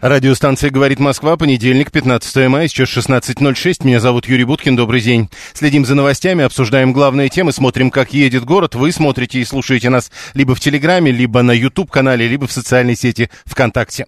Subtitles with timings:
[0.00, 3.84] Радиостанция «Говорит Москва», понедельник, 15 мая, сейчас 16.06.
[3.84, 5.28] Меня зовут Юрий Буткин, добрый день.
[5.54, 8.76] Следим за новостями, обсуждаем главные темы, смотрим, как едет город.
[8.76, 13.28] Вы смотрите и слушаете нас либо в Телеграме, либо на YouTube-канале, либо в социальной сети
[13.44, 14.06] ВКонтакте.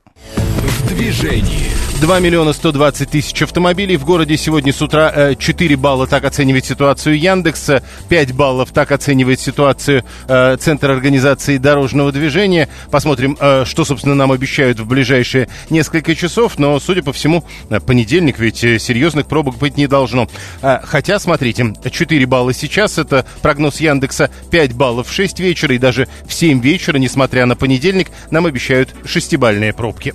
[1.01, 1.71] Движении.
[2.03, 3.96] 2 миллиона 120 тысяч автомобилей.
[3.96, 7.71] В городе сегодня с утра 4 балла так оценивает ситуацию Яндекс,
[8.11, 12.68] 5 баллов так оценивает ситуацию э, Центр организации дорожного движения.
[12.91, 16.58] Посмотрим, э, что, собственно, нам обещают в ближайшие несколько часов.
[16.58, 20.29] Но, судя по всему, э, понедельник, ведь серьезных пробок быть не должно.
[20.61, 26.08] Хотя, смотрите, 4 балла сейчас, это прогноз Яндекса, 5 баллов в 6 вечера и даже
[26.27, 30.14] в 7 вечера, несмотря на понедельник, нам обещают 6-бальные пробки.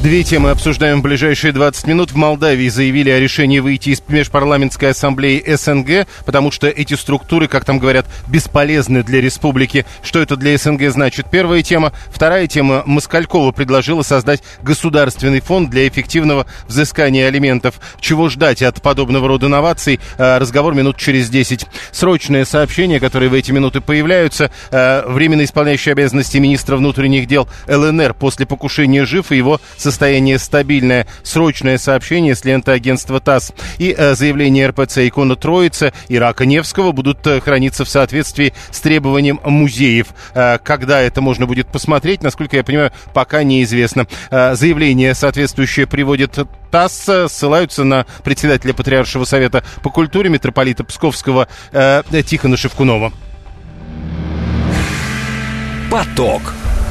[0.00, 2.12] Две темы обсуждаем в ближайшие 20 минут.
[2.12, 7.64] В Молдавии заявили о решении выйти из межпарламентской ассамблеи СНГ, потому что эти структуры, как
[7.64, 9.84] там говорят, бесполезны для республики.
[10.04, 11.26] Что это для СНГ значит?
[11.28, 11.92] Первая тема.
[12.12, 12.84] Вторая тема.
[12.86, 17.80] Москалькова предложила создать государственный фонд для эффективного взыскания алиментов.
[18.00, 19.98] Чего ждать от подобного рода новаций?
[20.16, 21.66] А, разговор минут через 10.
[21.90, 24.52] Срочное сообщение, которое в эти минуты появляются.
[24.70, 31.06] А, временно исполняющий обязанности министра внутренних дел ЛНР после покушения жив и его состояние стабильное.
[31.22, 33.52] Срочное сообщение с ленты агентства ТАСС.
[33.78, 38.80] И э, заявление РПЦ «Икона Троица» и Рака Невского будут э, храниться в соответствии с
[38.80, 40.08] требованием музеев.
[40.34, 44.06] Э, когда это можно будет посмотреть, насколько я понимаю, пока неизвестно.
[44.30, 46.38] Заявление соответствующее приводит
[46.70, 53.12] ТАСС, ссылаются на председателя Патриаршего совета по культуре митрополита Псковского Тихона Шевкунова.
[55.90, 56.42] Поток.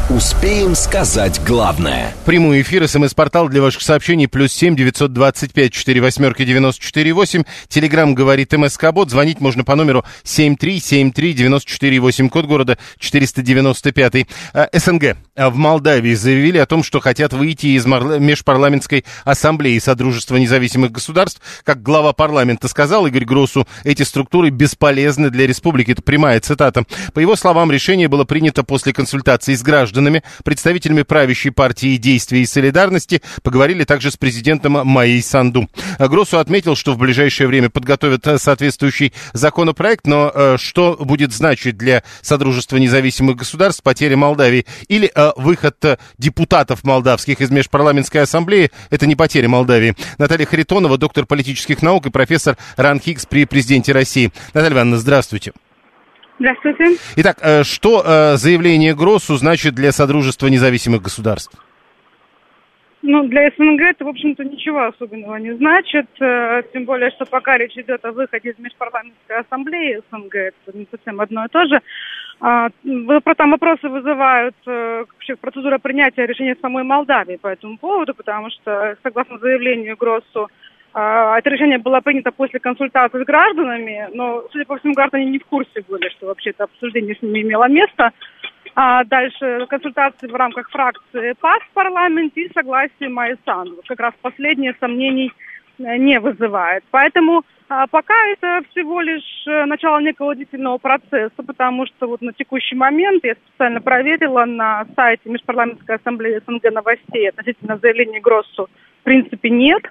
[0.09, 2.13] Успеем сказать главное.
[2.25, 7.11] Прямой эфир, смс-портал для ваших сообщений, плюс семь девятьсот двадцать пять четыре восьмерки девяносто четыре
[7.11, 7.43] восемь.
[7.67, 9.09] Телеграмм говорит МСК-бот.
[9.09, 12.29] Звонить можно по номеру семь три семь три девяносто четыре восемь.
[12.29, 14.29] Код города четыреста девяносто пятый.
[14.53, 20.37] А, СНГ а, в Молдавии заявили о том, что хотят выйти из межпарламентской ассамблеи Содружества
[20.37, 21.41] независимых государств.
[21.65, 25.91] Как глава парламента сказал Игорь Гросу, эти структуры бесполезны для республики.
[25.91, 26.85] Это прямая цитата.
[27.13, 32.41] По его словам, решение было принято после консультации с гражданами гражданами, представителями правящей партии «Действия
[32.41, 35.67] и солидарности» поговорили также с президентом Майей Санду.
[35.97, 42.03] Гроссу отметил, что в ближайшее время подготовят соответствующий законопроект, но э, что будет значить для
[42.21, 49.07] Содружества независимых государств потеря Молдавии или э, выход э, депутатов молдавских из Межпарламентской ассамблеи, это
[49.07, 49.95] не потеря Молдавии.
[50.19, 54.31] Наталья Харитонова, доктор политических наук и профессор РАН Хиггс при президенте России.
[54.53, 55.53] Наталья Ивановна, здравствуйте.
[56.39, 56.97] Здравствуйте.
[57.15, 61.57] Итак, э, что э, заявление Гроссу значит для Содружества независимых государств?
[63.01, 66.07] Ну, для СНГ это, в общем-то, ничего особенного не значит.
[66.19, 70.87] Э, тем более, что пока речь идет о выходе из Межпарламентской ассамблеи СНГ, это не
[70.91, 71.79] совсем одно и то же.
[72.39, 72.69] А,
[73.35, 79.39] там вопросы вызывают вообще процедура принятия решения самой Молдавии по этому поводу, потому что, согласно
[79.39, 80.47] заявлению Гроссу,
[80.99, 85.45] это решение было принято после консультации с гражданами, но, судя по всему, граждане не в
[85.45, 88.11] курсе были, что вообще это обсуждение с ними имело место.
[88.75, 93.75] А дальше консультации в рамках фракции ПАС в парламенте и согласие Майсан.
[93.87, 95.31] Как раз последнее сомнений
[95.79, 96.83] э, не вызывает.
[96.91, 102.33] Поэтому а, пока это всего лишь э, начало некого длительного процесса, потому что вот на
[102.33, 108.69] текущий момент я специально проверила на сайте Межпарламентской ассамблеи СНГ новостей относительно заявления Гроссу
[109.01, 109.83] в принципе нет.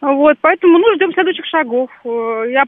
[0.00, 1.90] Вот, поэтому, ну, ждем следующих шагов.
[2.04, 2.64] Э, я,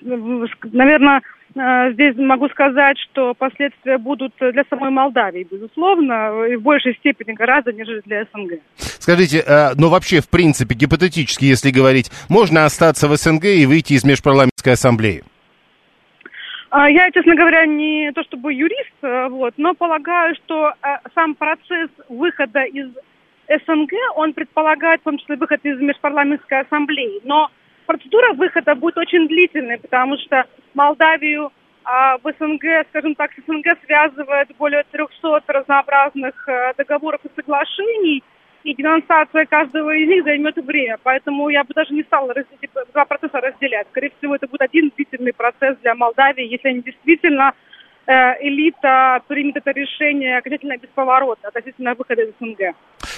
[0.00, 1.20] наверное,
[1.54, 7.34] э, здесь могу сказать, что последствия будут для самой Молдавии, безусловно, и в большей степени
[7.34, 8.60] гораздо, нежели для СНГ.
[8.76, 13.92] Скажите, э, но вообще, в принципе, гипотетически, если говорить, можно остаться в СНГ и выйти
[13.92, 15.24] из межпарламентской ассамблеи?
[16.70, 20.74] А, я, честно говоря, не то чтобы юрист, вот, но полагаю, что
[21.14, 22.88] сам процесс выхода из
[23.48, 27.20] СНГ, он предполагает в том числе выход из межпарламентской ассамблеи.
[27.24, 27.50] Но
[27.86, 31.50] процедура выхода будет очень длительной, потому что Молдавию
[31.84, 38.22] а, в СНГ, скажем так, с СНГ связывает более 300 разнообразных а, договоров и соглашений,
[38.64, 40.98] и денонсация каждого из них займет время.
[41.02, 43.86] Поэтому я бы даже не стала эти два процесса разделять.
[43.88, 47.54] Скорее всего, это будет один длительный процесс для Молдавии, если они действительно
[48.06, 52.74] элита примет это решение окончательно бесповоротно относительно выхода из СНГ.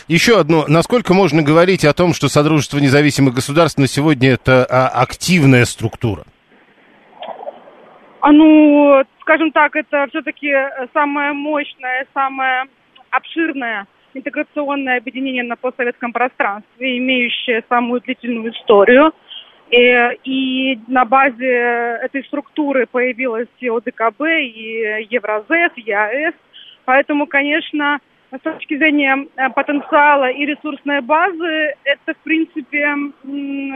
[0.08, 0.64] Еще одно.
[0.69, 6.25] Насколько можно говорить о том, что Содружество независимых государств на сегодня это а, активная структура?
[8.20, 10.52] А ну, скажем так, это все-таки
[10.93, 12.64] самое мощное, самое
[13.11, 19.12] обширное интеграционное объединение на постсоветском пространстве, имеющее самую длительную историю.
[19.70, 26.35] И, и на базе этой структуры появилась и ОДКБ, и Евразес, и ЕАЭС.
[26.85, 28.00] Поэтому, конечно,
[28.38, 32.94] с точки зрения э, потенциала и ресурсной базы, это, в принципе,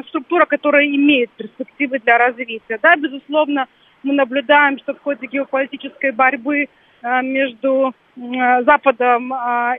[0.09, 2.79] структура, которая имеет перспективы для развития.
[2.81, 3.67] Да, безусловно,
[4.03, 6.69] мы наблюдаем, что в ходе геополитической борьбы
[7.03, 9.33] э, между э, Западом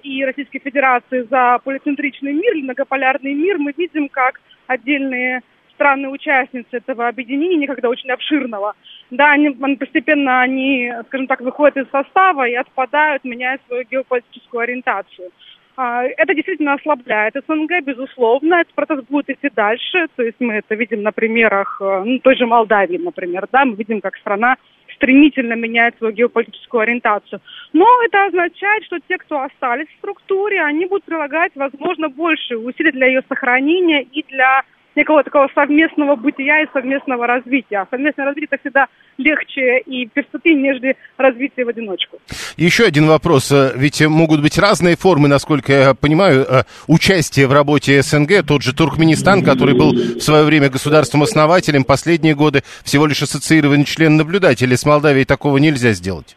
[0.03, 5.41] и Российской Федерацией за полицентричный мир многополярный мир, мы видим, как отдельные
[5.75, 8.73] страны-участницы этого объединения, никогда очень обширного,
[9.11, 15.31] да, они постепенно, они, скажем так, выходят из состава и отпадают, меняя свою геополитическую ориентацию.
[15.77, 18.61] А, это действительно ослабляет СНГ, безусловно.
[18.61, 20.07] Этот процесс будет идти дальше.
[20.15, 23.47] То есть мы это видим на примерах э, ну, той же Молдавии, например.
[23.51, 23.65] Да?
[23.65, 24.55] Мы видим, как страна
[24.95, 27.41] стремительно меняет свою геополитическую ориентацию.
[27.73, 32.91] Но это означает, что те, кто остались в структуре, они будут прилагать, возможно, больше усилий
[32.91, 34.63] для ее сохранения и для
[34.95, 37.81] некого такого совместного бытия и совместного развития.
[37.81, 38.87] А совместное развитие это всегда
[39.17, 42.17] легче и перспективнее, нежели развитие в одиночку.
[42.57, 43.51] Еще один вопрос.
[43.51, 48.45] Э, ведь могут быть разные формы, насколько я понимаю, э, участия в работе СНГ.
[48.47, 54.17] Тот же Туркменистан, который был в свое время государством-основателем, последние годы всего лишь ассоциированный член
[54.17, 54.75] наблюдателя.
[54.75, 56.35] С Молдавией такого нельзя сделать.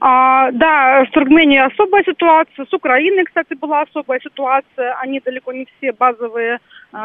[0.00, 4.94] А, да, с Туркменией особая ситуация, с Украиной, кстати, была особая ситуация.
[5.02, 6.60] Они далеко не все базовые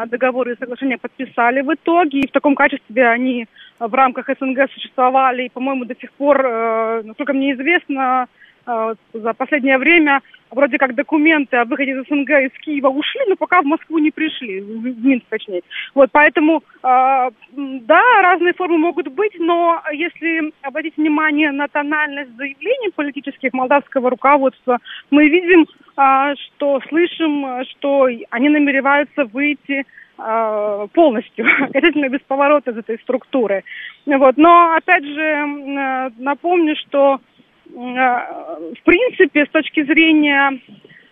[0.06, 1.60] договоры и соглашения подписали.
[1.60, 3.46] В итоге, и в таком качестве они
[3.78, 8.28] в рамках СНГ существовали, и, по-моему, до сих пор, э, насколько мне известно,
[8.66, 10.22] за последнее время
[10.54, 14.10] вроде как документы о выходе из СНГ из Киева ушли, но пока в Москву не
[14.10, 15.62] пришли, в Минск точнее.
[15.94, 22.90] Вот, поэтому, э, да, разные формы могут быть, но если обратить внимание на тональность заявлений
[22.94, 24.78] политических молдавского руководства,
[25.10, 29.84] мы видим, э, что слышим, что они намереваются выйти
[30.16, 33.64] э, полностью, окончательно без поворота из этой структуры.
[34.06, 34.36] Вот.
[34.36, 37.20] Но, опять же, напомню, что
[37.66, 40.60] в принципе, с точки зрения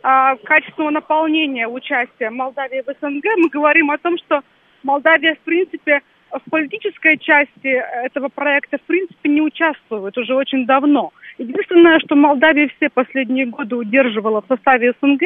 [0.02, 4.42] а, качественного наполнения участия Молдавии в СНГ, мы говорим о том, что
[4.82, 6.00] Молдавия, в принципе,
[6.30, 7.68] в политической части
[8.04, 11.12] этого проекта, в принципе, не участвует уже очень давно.
[11.38, 15.22] Единственное, что Молдавия все последние годы удерживала в составе СНГ,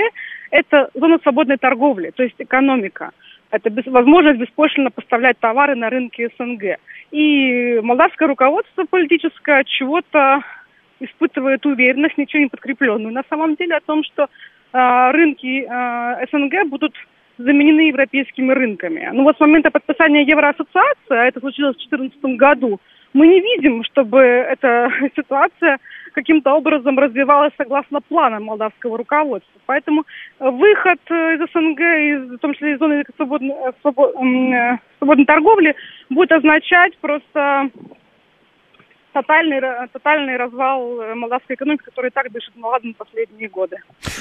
[0.50, 3.10] это зона свободной торговли, то есть экономика.
[3.50, 6.78] Это возможность беспошлино поставлять товары на рынки СНГ.
[7.12, 10.42] И молдавское руководство политическое чего-то
[11.00, 13.12] испытывает уверенность, ничего не подкрепленную.
[13.12, 14.24] На самом деле о том, что
[14.72, 16.94] э, рынки э, СНГ будут
[17.38, 19.10] заменены европейскими рынками.
[19.12, 22.80] Ну вот с момента подписания Евроассоциации, а это случилось в 2014 году,
[23.12, 25.78] мы не видим, чтобы эта ситуация
[26.12, 29.60] каким-то образом развивалась согласно планам молдавского руководства.
[29.66, 30.04] Поэтому
[30.38, 35.74] выход из СНГ, из, в том числе из зоны свободной, свободной, свободной торговли,
[36.08, 37.70] будет означать просто
[39.16, 39.60] тотальный,
[39.92, 43.76] тотальный развал э, молдавской экономики, который так дышит молодым последние годы.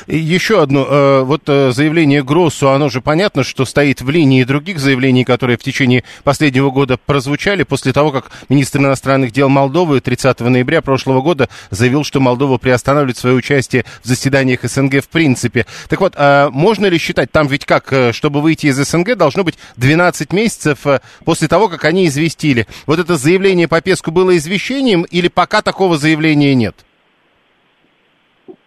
[0.07, 0.88] И еще одно.
[0.89, 5.58] Э, вот э, заявление Гроссу, оно же понятно, что стоит в линии других заявлений, которые
[5.58, 11.22] в течение последнего года прозвучали после того, как министр иностранных дел Молдовы 30 ноября прошлого
[11.22, 15.65] года заявил, что Молдова приостанавливает свое участие в заседаниях СНГ в принципе.
[15.89, 19.58] Так вот, а можно ли считать, там ведь как, чтобы выйти из СНГ, должно быть
[19.75, 20.79] 12 месяцев
[21.25, 22.65] после того, как они известили.
[22.86, 26.75] Вот это заявление по Песку было извещение, заявлением или пока такого заявления нет?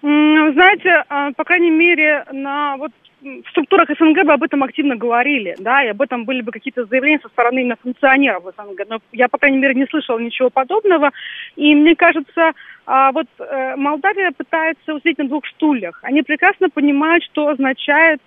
[0.03, 5.57] Знаете, а, по крайней мере, на вот в структурах СНГ бы об этом активно говорили,
[5.59, 8.89] да, и об этом были бы какие-то заявления со стороны именно функционеров СНГ.
[8.89, 11.11] Но я, по крайней мере, не слышала ничего подобного.
[11.57, 12.53] И мне кажется,
[12.87, 15.99] а, вот э, Молдавия пытается усидеть на двух стульях.
[16.03, 18.23] Они прекрасно понимают, что означает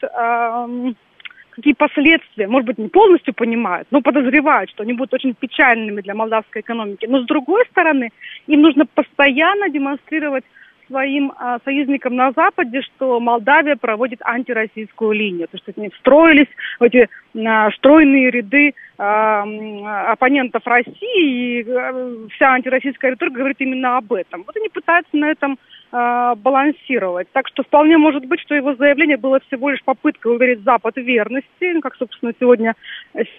[1.51, 6.15] какие последствия, может быть, не полностью понимают, но подозревают, что они будут очень печальными для
[6.15, 7.05] молдавской экономики.
[7.05, 8.10] Но с другой стороны,
[8.48, 10.43] им нужно постоянно демонстрировать
[10.88, 15.48] своим а, союзникам на Западе, что Молдавия проводит антироссийскую линию.
[15.48, 21.63] То есть они встроились в эти стройные ряды оппонентов России, и
[22.35, 24.43] вся антироссийская риторика говорит именно об этом.
[24.45, 25.57] Вот они пытаются на этом
[25.91, 27.27] э, балансировать.
[27.33, 31.01] Так что вполне может быть, что его заявление было всего лишь попыткой уверить Запад в
[31.01, 32.75] верности, ну, как, собственно, сегодня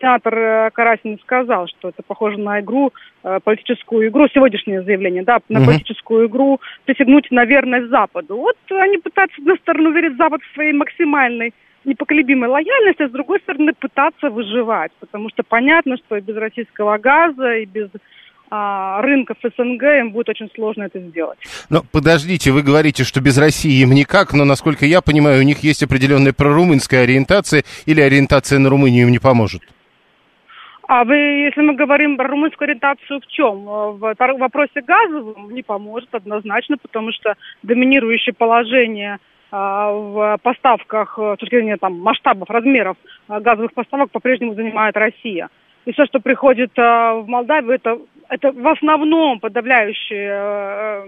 [0.00, 5.38] сенатор э, Карасин сказал, что это похоже на игру, э, политическую игру, сегодняшнее заявление, да,
[5.48, 5.66] на угу.
[5.66, 8.36] политическую игру, присягнуть на верность Западу.
[8.36, 13.12] Вот они пытаются, с одной стороны, уверить Запад в своей максимальной непоколебимой лояльности, а с
[13.12, 17.88] другой стороны пытаться выживать, потому что понятно, что и без российского газа, и без
[18.50, 21.38] а, рынков СНГ, им будет очень сложно это сделать.
[21.70, 25.60] Но подождите, вы говорите, что без России им никак, но, насколько я понимаю, у них
[25.60, 29.62] есть определенная прорумынская ориентация или ориентация на Румынию им не поможет?
[30.86, 33.64] А вы, если мы говорим про румынскую ориентацию в чем?
[33.64, 39.18] В вопросе газовом не поможет однозначно, потому что доминирующее положение
[39.52, 42.96] в поставках, с точки зрения там, масштабов, размеров
[43.28, 45.50] а, газовых поставок по-прежнему занимает Россия.
[45.84, 47.98] И все, что приходит в Молдавию, это
[48.32, 51.06] это в основном подавляющая э,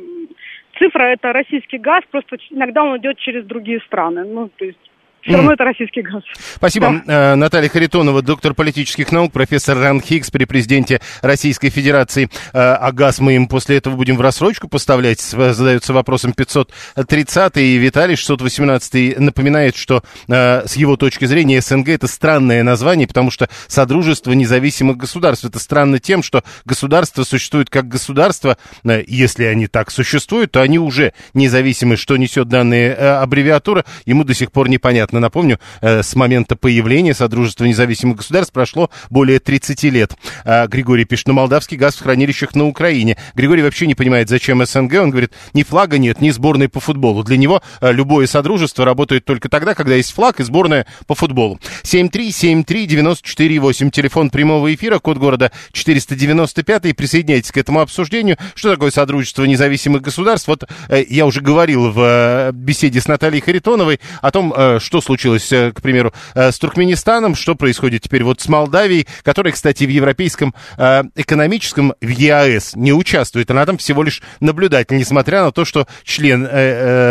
[0.78, 4.24] цифра, это российский газ, просто иногда он идет через другие страны.
[4.24, 4.90] Ну, то есть
[5.24, 6.22] все равно это российский газ.
[6.56, 7.02] Спасибо.
[7.06, 7.32] Да.
[7.32, 12.28] Э, Наталья Харитонова, доктор политических наук, профессор Ран Хиггс при президенте Российской Федерации.
[12.52, 17.76] Э, а газ мы им после этого будем в рассрочку поставлять, задается вопросом 530 и
[17.78, 23.48] Виталий 618 напоминает, что э, с его точки зрения СНГ это странное название, потому что
[23.66, 25.46] Содружество независимых государств.
[25.46, 31.14] Это странно тем, что государства существуют как государство, если они так существуют, то они уже
[31.32, 35.20] независимы, что несет данная аббревиатура, ему до сих пор непонятно непонятно.
[35.20, 40.12] Напомню, э, с момента появления Содружества независимых государств прошло более 30 лет.
[40.44, 43.16] А Григорий пишет, ну, молдавский газ в хранилищах на Украине.
[43.34, 44.94] Григорий вообще не понимает, зачем СНГ.
[44.94, 47.22] Он говорит, ни флага нет, ни сборной по футболу.
[47.24, 51.60] Для него э, любое Содружество работает только тогда, когда есть флаг и сборная по футболу.
[51.82, 56.96] 7373948, телефон прямого эфира, код города 495.
[56.96, 58.36] Присоединяйтесь к этому обсуждению.
[58.54, 60.48] Что такое Содружество независимых государств?
[60.48, 65.72] Вот э, я уже говорил в беседе с Натальей Харитоновой о том, что случилось, э,
[65.72, 70.54] к примеру, э, с Туркменистаном, что происходит теперь вот с Молдавией, которая, кстати, в Европейском
[70.76, 73.50] э, экономическом, в ЕАЭС не участвует.
[73.50, 76.44] Она там всего лишь наблюдатель, несмотря на то, что член,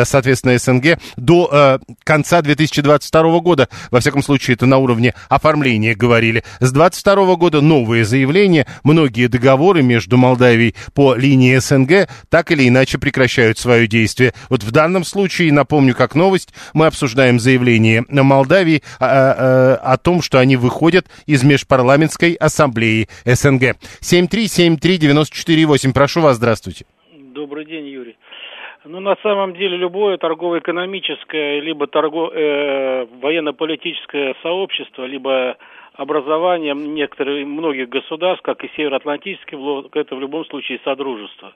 [0.05, 6.43] соответственно, СНГ до конца 2022 года, во всяком случае, это на уровне оформления говорили.
[6.59, 12.97] С 2022 года новые заявления, многие договоры между Молдавией по линии СНГ так или иначе
[12.97, 14.33] прекращают свое действие.
[14.49, 19.97] Вот в данном случае, напомню, как новость, мы обсуждаем заявление заявление Молдавии о, о, о
[19.97, 23.75] том, что они выходят из межпарламентской ассамблеи СНГ.
[24.01, 25.93] 7373948.
[25.93, 26.85] Прошу вас, здравствуйте.
[27.11, 28.15] Добрый день, Юрий.
[28.85, 35.55] Ну, на самом деле, любое торгово-экономическое, либо торго, э, военно-политическое сообщество, либо
[35.93, 41.53] образование некоторых, многих государств, как и Североатлантический блок, это в любом случае содружество.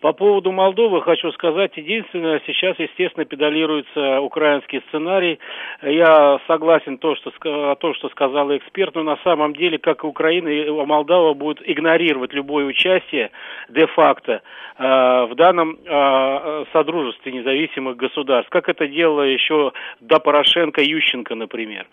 [0.00, 5.40] По поводу Молдовы хочу сказать, единственное, сейчас, естественно, педалируется украинский сценарий.
[5.82, 10.06] Я согласен то, что, о том, что сказал эксперт, но на самом деле, как и
[10.06, 13.32] Украина, и Молдова будет игнорировать любое участие
[13.68, 14.42] де-факто
[14.78, 21.86] э, в данном э, содружестве независимых государств, как это делала еще до Порошенко Ющенко, например.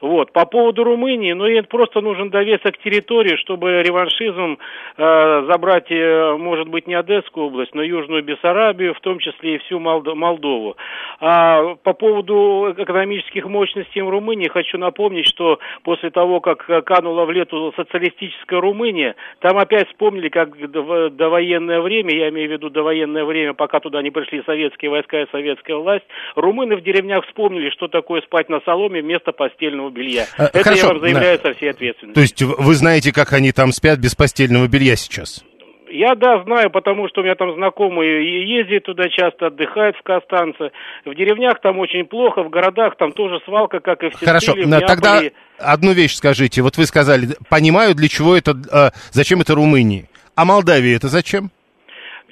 [0.00, 0.32] Вот.
[0.32, 4.58] По поводу Румынии, ну, ей просто нужен довесок территории, чтобы реваншизм
[4.96, 9.58] э, забрать, э, может быть, не Одесскую область, но Южную Бессарабию, в том числе и
[9.58, 10.76] всю Молдову.
[11.20, 17.30] А по поводу экономических мощностей в Румынии хочу напомнить, что после того, как канула в
[17.30, 23.24] лету социалистическая Румыния, там опять вспомнили, как до, довоенное время, я имею в виду довоенное
[23.24, 27.88] время, пока туда не пришли советские войска и советская власть, румыны в деревнях вспомнили, что
[27.88, 30.26] такое спать на соломе вместо постельного белья.
[30.38, 31.50] А, Это хорошо, я вам заявляю да.
[31.50, 32.14] со всей ответственностью.
[32.14, 35.44] То есть вы знаете, как они там спят без постельного белья сейчас?
[35.88, 40.70] Я, да, знаю, потому что у меня там знакомые ездят туда часто, отдыхают в Костанце.
[41.04, 44.52] В деревнях там очень плохо, в городах там тоже свалка, как и в Сицилии, Хорошо,
[44.54, 45.20] в тогда
[45.58, 46.62] одну вещь скажите.
[46.62, 50.08] Вот вы сказали, понимаю, для чего это, э, зачем это Румынии.
[50.34, 51.50] А Молдавии это зачем?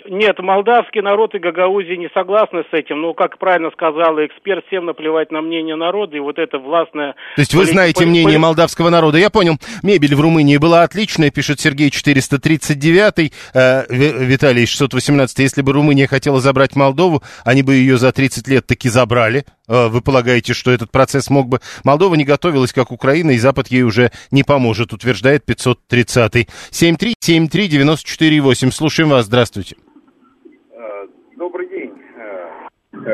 [0.06, 4.84] Нет, молдавский народ и Гагаузия не согласны с этим, но, как правильно сказал эксперт, всем
[4.84, 7.14] наплевать на мнение народа, и вот это властное...
[7.36, 8.10] То есть вы знаете поли...
[8.10, 9.56] мнение молдавского народа, я понял.
[9.82, 15.38] Мебель в Румынии была отличная, пишет Сергей 439, э, Виталий 618.
[15.38, 19.46] Если бы Румыния хотела забрать Молдову, они бы ее за 30 лет таки забрали.
[19.68, 21.60] Э, вы полагаете, что этот процесс мог бы...
[21.82, 26.46] Молдова не готовилась, как Украина, и Запад ей уже не поможет, утверждает 530.
[26.70, 28.70] 7373948.
[28.70, 29.76] Слушаем вас, здравствуйте.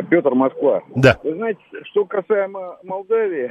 [0.08, 0.82] Петр Москва.
[0.94, 1.18] Да.
[1.22, 3.50] Вы знаете, что касаемо Молдавии,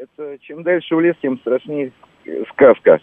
[0.00, 1.92] это чем дальше в лес, тем страшнее
[2.50, 3.00] сказка.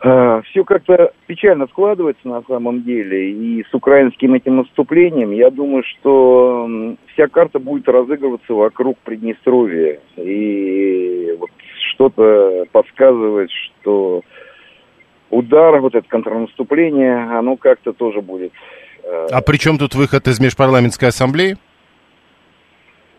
[0.00, 3.30] Все как-то печально складывается на самом деле.
[3.30, 6.68] И с украинским этим наступлением, я думаю, что
[7.12, 10.00] вся карта будет разыгрываться вокруг Приднестровья.
[10.16, 11.50] И вот
[11.92, 14.22] что-то подсказывает, что
[15.30, 18.52] удар, вот это контрнаступление, оно как-то тоже будет.
[19.04, 21.56] Э, а при чем тут выход из межпарламентской ассамблеи?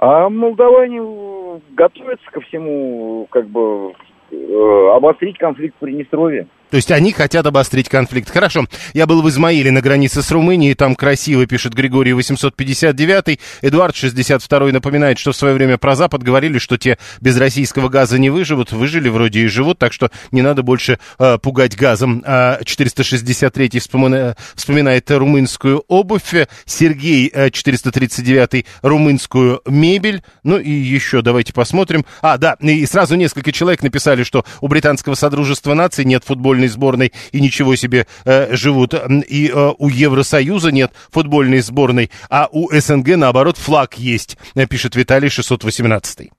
[0.05, 3.93] А молдаване готовятся ко всему, как бы,
[4.31, 6.47] э, обострить конфликт в Приднестровье.
[6.73, 8.31] То есть они хотят обострить конфликт.
[8.31, 8.65] Хорошо.
[8.95, 10.73] Я был в Измаиле на границе с Румынией.
[10.73, 13.39] Там красиво, пишет Григорий 859.
[13.61, 18.17] Эдуард 62 напоминает, что в свое время про Запад говорили, что те без российского газа
[18.17, 18.71] не выживут.
[18.71, 22.23] Выжили вроде и живут, так что не надо больше э, пугать газом.
[22.25, 26.33] А 463 вспомина, вспоминает румынскую обувь.
[26.65, 30.23] Сергей э, 439 румынскую мебель.
[30.41, 32.03] Ну и еще давайте посмотрим.
[32.23, 36.67] А, да, и сразу несколько человек написали, что у британского Содружества наций нет футбольной футбольной
[36.67, 38.93] сборной и ничего себе э, живут.
[39.27, 44.95] И э, у Евросоюза нет футбольной сборной, а у СНГ, наоборот, флаг есть, э, пишет
[44.95, 46.29] Виталий 618.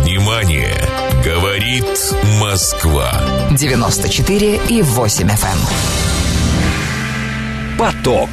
[0.00, 0.74] Внимание!
[1.24, 1.84] Говорит
[2.40, 3.12] Москва.
[3.50, 5.46] 94 и 8 FM.
[5.46, 5.58] Эм.
[7.78, 8.28] Поток.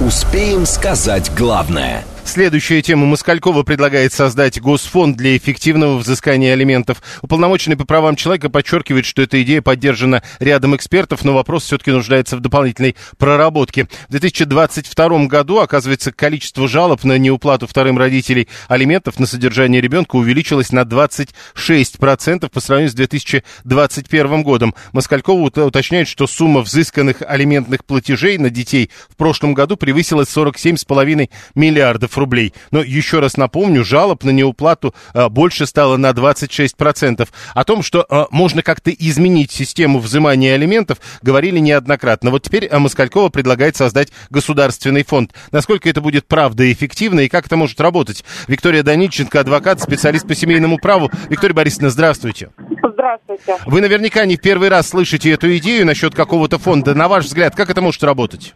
[0.00, 3.06] Успеем сказать главное– Следующая тема.
[3.06, 7.02] Москалькова предлагает создать госфонд для эффективного взыскания алиментов.
[7.22, 12.36] Уполномоченный по правам человека подчеркивает, что эта идея поддержана рядом экспертов, но вопрос все-таки нуждается
[12.36, 13.88] в дополнительной проработке.
[14.08, 20.70] В 2022 году, оказывается, количество жалоб на неуплату вторым родителей алиментов на содержание ребенка увеличилось
[20.70, 24.74] на 26% по сравнению с 2021 годом.
[24.92, 32.17] Москалькова уточняет, что сумма взысканных алиментных платежей на детей в прошлом году превысила 47,5 миллиардов
[32.18, 32.54] рублей.
[32.70, 37.28] Но еще раз напомню, жалоб на неуплату а, больше стало на 26%.
[37.54, 42.30] О том, что а, можно как-то изменить систему взимания алиментов, говорили неоднократно.
[42.30, 45.32] Вот теперь а, Москалькова предлагает создать государственный фонд.
[45.52, 48.24] Насколько это будет правда и эффективно, и как это может работать?
[48.46, 51.10] Виктория Данильченко, адвокат, специалист по семейному праву.
[51.28, 52.50] Виктория Борисовна, здравствуйте.
[52.82, 53.56] Здравствуйте.
[53.66, 56.94] Вы наверняка не в первый раз слышите эту идею насчет какого-то фонда.
[56.94, 58.54] На ваш взгляд, как это может работать?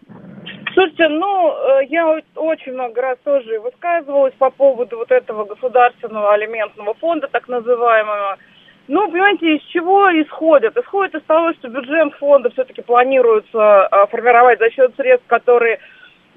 [0.75, 6.95] Слушайте, ну, э, я очень много раз тоже высказывалась по поводу вот этого государственного алиментного
[6.95, 8.39] фонда, так называемого.
[8.89, 10.77] Ну, понимаете, из чего исходит?
[10.77, 15.79] Исходит из того, что бюджет фонда все-таки планируется э, формировать за счет средств, которые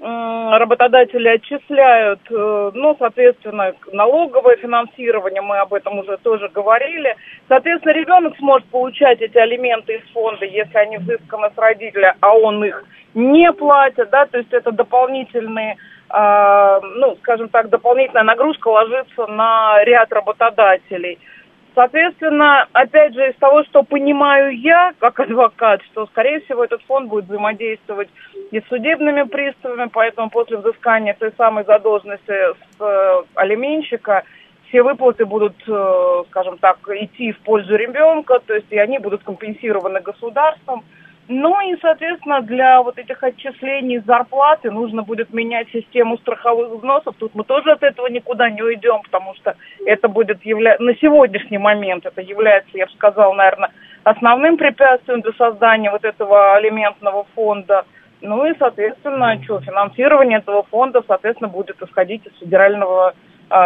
[0.00, 7.16] работодатели отчисляют, э, ну, соответственно, налоговое финансирование, мы об этом уже тоже говорили.
[7.48, 12.62] Соответственно, ребенок сможет получать эти алименты из фонда, если они взысканы с родителя, а он
[12.64, 15.76] их не платит, да, то есть это дополнительные,
[16.10, 21.18] э, ну, скажем так, дополнительная нагрузка ложится на ряд работодателей–
[21.76, 27.10] Соответственно, опять же, из того, что понимаю я, как адвокат, что, скорее всего, этот фонд
[27.10, 28.08] будет взаимодействовать
[28.50, 34.24] и с судебными приставами, поэтому после взыскания той самой задолженности с э, алименщика
[34.68, 39.22] все выплаты будут, э, скажем так, идти в пользу ребенка, то есть и они будут
[39.22, 40.82] компенсированы государством.
[41.28, 47.16] Ну и, соответственно, для вот этих отчислений зарплаты нужно будет менять систему страховых взносов.
[47.18, 50.76] Тут мы тоже от этого никуда не уйдем, потому что это будет явля...
[50.78, 53.72] на сегодняшний момент это является, я бы сказала, наверное,
[54.04, 57.84] основным препятствием для создания вот этого алиментного фонда.
[58.20, 63.14] Ну и, соответственно, что, финансирование этого фонда, соответственно, будет исходить из федерального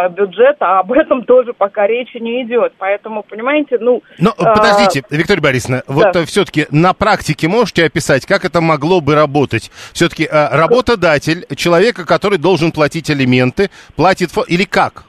[0.09, 2.73] бюджета, а об этом тоже пока речи не идет.
[2.77, 4.03] Поэтому, понимаете, ну...
[4.19, 4.55] Но а...
[4.55, 5.93] подождите, Виктория Борисовна, да.
[5.93, 9.71] вот э, все-таки на практике можете описать, как это могло бы работать?
[9.93, 14.29] Все-таки а, работодатель, человека, который должен платить алименты, платит...
[14.47, 15.05] Или как?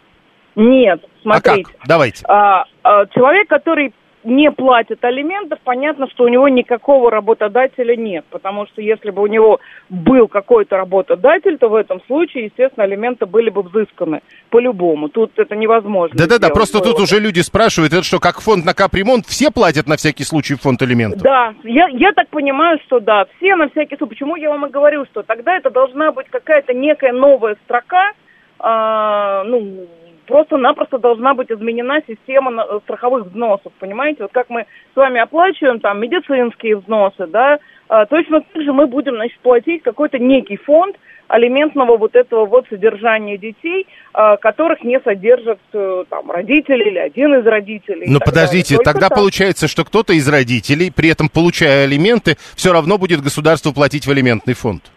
[0.56, 1.50] Нет, смотрите.
[1.50, 1.86] А как?
[1.86, 2.24] Давайте.
[2.28, 3.92] А, а, человек, который
[4.24, 8.24] не платит алиментов, понятно, что у него никакого работодателя нет.
[8.30, 13.26] Потому что если бы у него был какой-то работодатель, то в этом случае, естественно, алименты
[13.26, 15.08] были бы взысканы по-любому.
[15.08, 16.16] Тут это невозможно.
[16.16, 19.96] Да-да-да, просто тут уже люди спрашивают, это что, как фонд на капремонт, все платят на
[19.96, 21.22] всякий случай фонд алиментов?
[21.22, 24.12] Да, я, я так понимаю, что да, все на всякий случай.
[24.12, 28.12] Почему я вам и говорю, что тогда это должна быть какая-то некая новая строка,
[28.60, 29.86] э, ну,
[30.32, 34.22] просто-напросто должна быть изменена система э, страховых взносов, понимаете?
[34.22, 34.64] Вот как мы
[34.94, 39.82] с вами оплачиваем там медицинские взносы, да, а, точно так же мы будем, значит, платить
[39.82, 40.96] какой-то некий фонд
[41.28, 47.34] алиментного вот этого вот содержания детей, а, которых не содержат э, там родители или один
[47.34, 48.06] из родителей.
[48.08, 49.18] Но подождите, тогда так.
[49.18, 54.10] получается, что кто-то из родителей, при этом получая алименты, все равно будет государству платить в
[54.10, 54.90] алиментный фонд.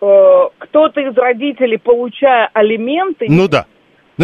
[0.00, 3.26] э, кто-то из родителей, получая алименты...
[3.28, 3.66] Ну да.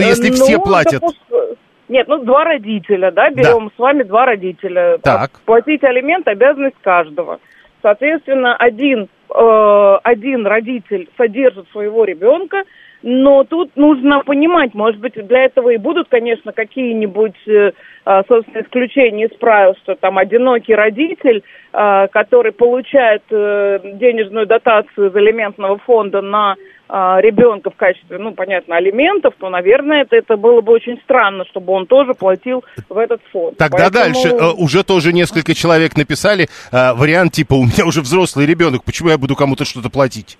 [0.00, 1.02] Если э, все ну, платят...
[1.02, 1.56] допуск-
[1.88, 4.98] Нет, ну два родителя, да, берем с вами два родителя.
[4.98, 5.40] Так.
[5.44, 7.40] Платить алимент– обязанность каждого.
[7.82, 12.64] Соответственно, один, э, один родитель содержит своего ребенка,
[13.02, 17.72] но тут нужно понимать, может быть, для этого и будут, конечно, какие-нибудь, э,
[18.04, 25.10] а, собственно, исключения из правил, что там одинокий родитель, а, который получает э, денежную дотацию
[25.10, 26.56] из алиментного фонда на
[26.88, 31.72] ребенка в качестве, ну, понятно, алиментов, то, наверное, это, это было бы очень странно, чтобы
[31.72, 33.56] он тоже платил в этот фонд.
[33.56, 38.02] Тогда Поэтому- дальше э, уже тоже несколько человек написали э, вариант типа у меня уже
[38.02, 40.38] взрослый ребенок, почему я буду кому-то что-то платить?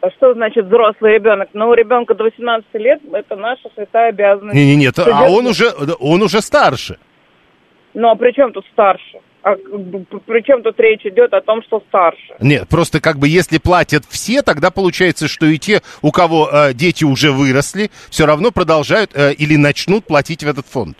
[0.00, 1.48] А Что значит взрослый ребенок?
[1.52, 4.54] Ну, у ребенка до 18 лет это наша святая обязанность.
[4.54, 6.98] Не, не, нет, а он уже он уже старше.
[7.94, 9.18] Ну, а при чем тут старше?
[9.46, 12.34] А при чем тут речь идет о том, что старше?
[12.40, 16.72] Нет, просто как бы если платят все, тогда получается, что и те, у кого э,
[16.74, 20.96] дети уже выросли, все равно продолжают э, или начнут платить в этот фонд.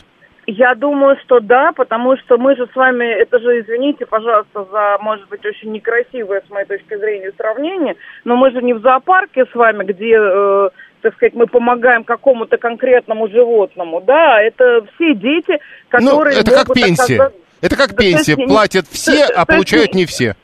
[0.47, 4.99] Я думаю, что да, потому что мы же с вами, это же, извините, пожалуйста, за,
[5.03, 9.47] может быть, очень некрасивое, с моей точки зрения, сравнение, но мы же не в зоопарке
[9.51, 10.69] с вами, где, э,
[11.03, 15.59] так сказать, мы помогаем какому-то конкретному животному, да, это все дети,
[15.93, 16.39] Ну, которые...
[16.39, 17.15] это как могут пенсия.
[17.17, 18.37] оказаться- Это как Да, то есть пенсия.
[18.37, 20.35] не- Платят все, а получают не- не все.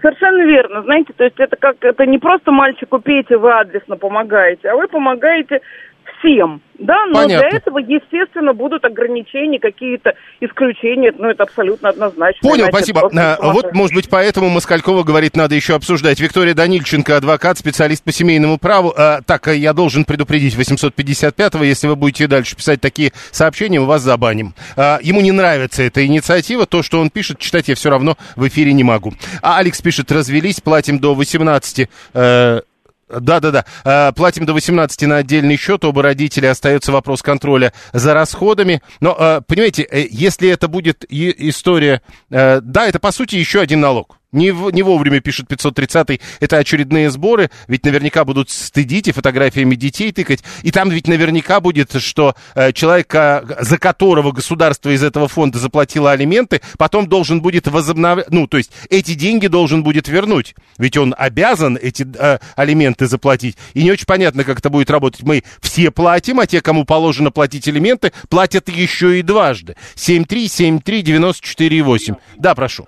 [0.00, 4.68] Совершенно верно, знаете, то есть это как это не просто мальчику Пете вы адресно помогаете,
[4.68, 5.60] а вы помогаете
[6.18, 7.48] всем, да, но Понятно.
[7.48, 12.48] для этого, естественно, будут ограничения, какие-то исключения, ну, это абсолютно однозначно.
[12.48, 13.10] Понял, Иначе спасибо.
[13.16, 16.18] А, Вот, может быть, поэтому Москалькова говорит, надо еще обсуждать.
[16.18, 18.92] Виктория Данильченко, адвокат, специалист по семейному праву.
[18.96, 23.86] А, так, а я должен предупредить 855-го, если вы будете дальше писать такие сообщения, мы
[23.86, 24.54] вас забаним.
[24.76, 28.46] А, ему не нравится эта инициатива, то, что он пишет, читать я все равно в
[28.48, 29.12] эфире не могу.
[29.40, 32.60] А Алекс пишет, развелись, платим до 18 э,
[33.20, 33.64] да-да-да.
[33.84, 35.84] Э, Платим до 18 на отдельный счет.
[35.84, 38.82] Оба родителя остается вопрос контроля за расходами.
[39.00, 42.02] Но, э, понимаете, э, если это будет история...
[42.30, 44.18] Да, это, по сути, еще один налог.
[44.32, 49.74] Не, в- не вовремя пишет 530 это очередные сборы, ведь наверняка будут стыдить и фотографиями
[49.74, 50.42] детей тыкать.
[50.62, 56.12] И там ведь наверняка будет, что э, человек, за которого государство из этого фонда заплатило
[56.12, 60.54] алименты, потом должен будет возобновлять, ну, то есть эти деньги должен будет вернуть.
[60.78, 63.56] Ведь он обязан эти э, алименты заплатить.
[63.74, 65.22] И не очень понятно, как это будет работать.
[65.22, 69.76] Мы все платим, а те, кому положено платить алименты, платят еще и дважды.
[69.96, 72.16] 7373948.
[72.38, 72.86] Да, прошу.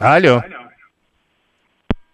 [0.00, 0.42] Алло.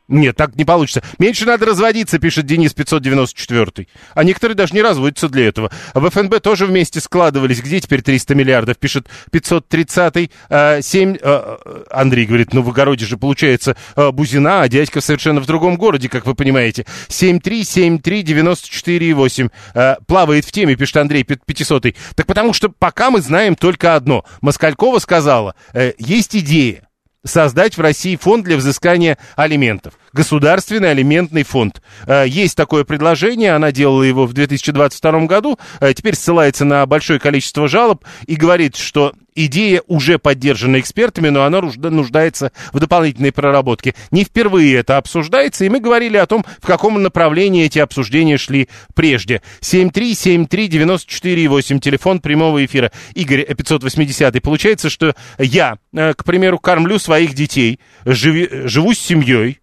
[0.09, 1.03] Нет, так не получится.
[1.19, 3.89] Меньше надо разводиться, пишет Денис 594.
[4.15, 5.73] А некоторые даже не разводятся для этого.
[5.95, 7.61] А в ФНБ тоже вместе складывались.
[7.61, 8.79] Где теперь 300 миллиардов?
[8.79, 10.31] Пишет 530.
[10.49, 11.17] Э, 7...
[11.21, 11.57] э,
[11.91, 16.09] Андрей говорит, ну в огороде же получается э, Бузина, а дядька совершенно в другом городе,
[16.09, 16.87] как вы понимаете.
[17.09, 19.51] 7373948.
[19.75, 21.87] Э, плавает в теме, пишет Андрей 500.
[22.15, 24.25] Так потому что пока мы знаем только одно.
[24.41, 26.86] Москалькова сказала, э, есть идея
[27.27, 29.95] создать в России фонд для взыскания алиментов.
[30.17, 31.83] Государственный алиментный фонд.
[32.07, 37.21] Э, Есть такое предложение, она делала его в 2022 году, э, теперь ссылается на большое
[37.21, 43.31] количество жалоб и говорит, что идея уже поддержана экспертами, но она нужда- нуждается в дополнительной
[43.31, 43.95] проработке.
[44.11, 48.71] Не впервые это обсуждается, и мы говорили о том, в каком направлении эти обсуждения шли
[48.95, 49.43] прежде.
[49.61, 52.91] 7373948, телефон прямого эфира.
[53.15, 54.41] Игорь, э, 580.
[54.41, 59.59] Получается, что я, э, к примеру, кормлю своих детей, живу с семьей,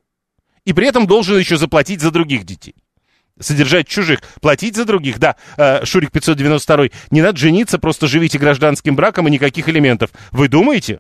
[0.66, 2.76] и при этом должен еще заплатить за других детей.
[3.40, 8.96] Содержать чужих, платить за других, да, э, Шурик 592, не надо жениться, просто живите гражданским
[8.96, 10.12] браком и никаких элементов.
[10.32, 11.00] Вы думаете?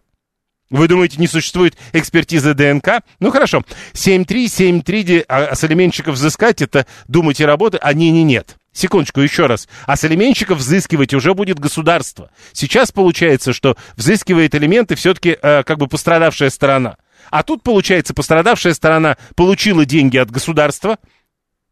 [0.71, 3.03] Вы думаете, не существует экспертизы ДНК?
[3.19, 3.63] Ну хорошо.
[3.93, 7.79] 73739, а, а взыскать это думать и работать?
[7.83, 8.57] А не, не, нет.
[8.71, 9.67] Секундочку, еще раз.
[9.85, 12.31] А с алименщиков взыскивать уже будет государство.
[12.53, 16.97] Сейчас получается, что взыскивает элементы все-таки э, как бы пострадавшая сторона.
[17.31, 20.97] А тут, получается, пострадавшая сторона получила деньги от государства,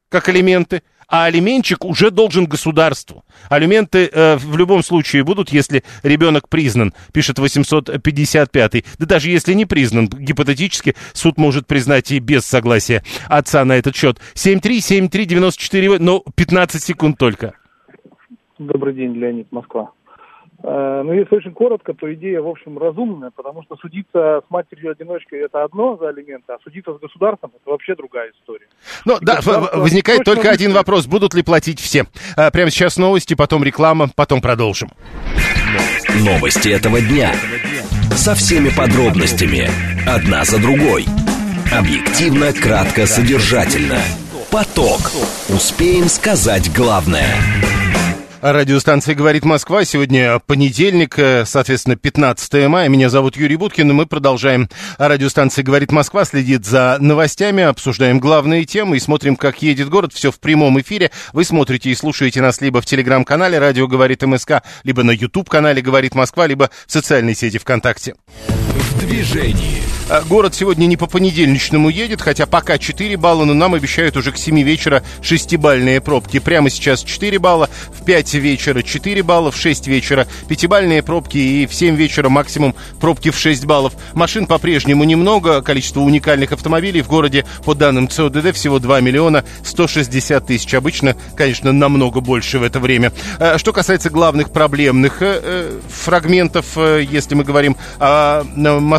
[0.09, 3.25] как алименты, а алименщик уже должен государству.
[3.49, 8.85] Алименты э, в любом случае будут, если ребенок признан, пишет 855.
[8.97, 13.95] Да даже если не признан, гипотетически суд может признать и без согласия отца на этот
[13.95, 14.19] счет.
[14.35, 17.53] 7373948, но 15 секунд только.
[18.57, 19.91] Добрый день, Леонид, Москва.
[20.63, 25.39] Э, Ну, если очень коротко, то идея, в общем, разумная, потому что судиться с матерью-одиночкой–
[25.45, 28.67] это одно за алименты, а судиться с государством– это вообще другая история.
[29.05, 29.39] Ну, да,
[29.73, 30.79] возникает только один вышло.
[30.79, 31.07] вопрос.
[31.07, 32.05] Будут ли платить все?
[32.37, 34.89] А, Прямо сейчас новости, потом реклама, потом продолжим.
[36.23, 37.31] Новости этого дня.
[38.15, 39.69] Со всеми подробностями.
[40.07, 41.05] Одна за другой.
[41.71, 43.99] Объективно, кратко, содержательно.
[44.51, 44.99] Поток.
[45.49, 47.80] Успеем сказать главное.
[48.41, 49.85] Радиостанция «Говорит Москва».
[49.85, 52.89] Сегодня понедельник, э, соответственно, 15 мая.
[52.89, 54.67] Меня зовут Юрий Буткин, и мы продолжаем.
[54.97, 60.11] Радиостанция «Говорит Москва» следит за новостями, обсуждаем главные темы и смотрим, как едет город.
[60.13, 61.11] Все в прямом эфире.
[61.33, 66.15] Вы смотрите и слушаете нас либо в телеграм-канале «Радио говорит МСК», либо на YouTube-канале «Говорит
[66.15, 68.15] Москва», либо в социальной сети ВКонтакте.
[69.11, 69.81] Движении.
[70.11, 74.33] А, город сегодня не по понедельничному едет, хотя пока 4 балла, но нам обещают уже
[74.33, 76.39] к 7 вечера 6-бальные пробки.
[76.39, 81.65] Прямо сейчас 4 балла, в 5 вечера 4 балла, в 6 вечера 5-бальные пробки и
[81.65, 83.93] в 7 вечера максимум пробки в 6 баллов.
[84.13, 90.45] Машин по-прежнему немного, количество уникальных автомобилей в городе, по данным ЦОДД, всего 2 миллиона 160
[90.45, 90.73] тысяч.
[90.73, 93.13] Обычно, конечно, намного больше в это время.
[93.39, 98.43] А, что касается главных проблемных э, э, фрагментов, э, если мы говорим о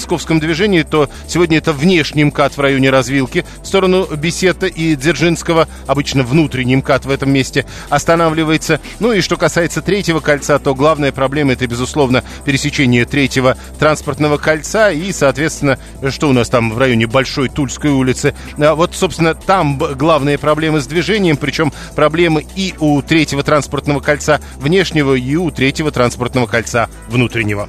[0.03, 5.69] московском движении, то сегодня это внешний МКАД в районе развилки в сторону Бесета и Дзержинского.
[5.87, 8.81] Обычно внутренний МКАД в этом месте останавливается.
[8.99, 14.91] Ну и что касается третьего кольца, то главная проблема это, безусловно, пересечение третьего транспортного кольца
[14.91, 15.79] и, соответственно,
[16.11, 18.35] что у нас там в районе Большой Тульской улицы.
[18.59, 24.41] А вот, собственно, там главные проблемы с движением, причем проблемы и у третьего транспортного кольца
[24.57, 27.69] внешнего, и у третьего транспортного кольца внутреннего.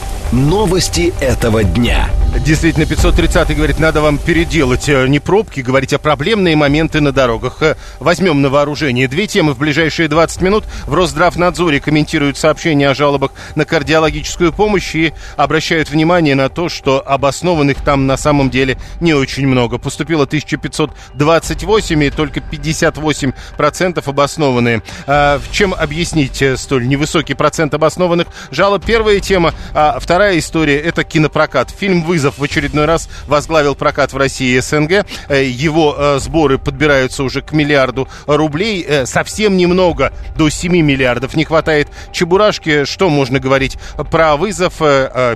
[0.31, 2.09] Новости этого дня.
[2.45, 7.61] Действительно, 530 говорит, надо вам переделать э, не пробки, говорить о проблемные моменты на дорогах.
[7.61, 10.63] Э, возьмем на вооружение две темы в ближайшие 20 минут.
[10.87, 17.03] В Росздравнадзоре комментируют сообщения о жалобах на кардиологическую помощь и обращают внимание на то, что
[17.05, 19.77] обоснованных там на самом деле не очень много.
[19.77, 24.81] Поступило 1528 и только 58% обоснованные.
[25.05, 28.85] А чем объяснить э, столь невысокий процент обоснованных жалоб?
[28.85, 31.71] Первая тема, а вторая Вторая история– это кинопрокат.
[31.71, 35.03] Фильм «Вызов» в очередной раз возглавил прокат в России и СНГ.
[35.29, 38.85] Э, его э, сборы подбираются уже к миллиарду рублей.
[38.87, 41.33] Э, совсем немного, до 7 миллиардов.
[41.33, 42.85] Не хватает чебурашки.
[42.85, 43.79] Что можно говорить
[44.11, 44.73] про «Вызов»?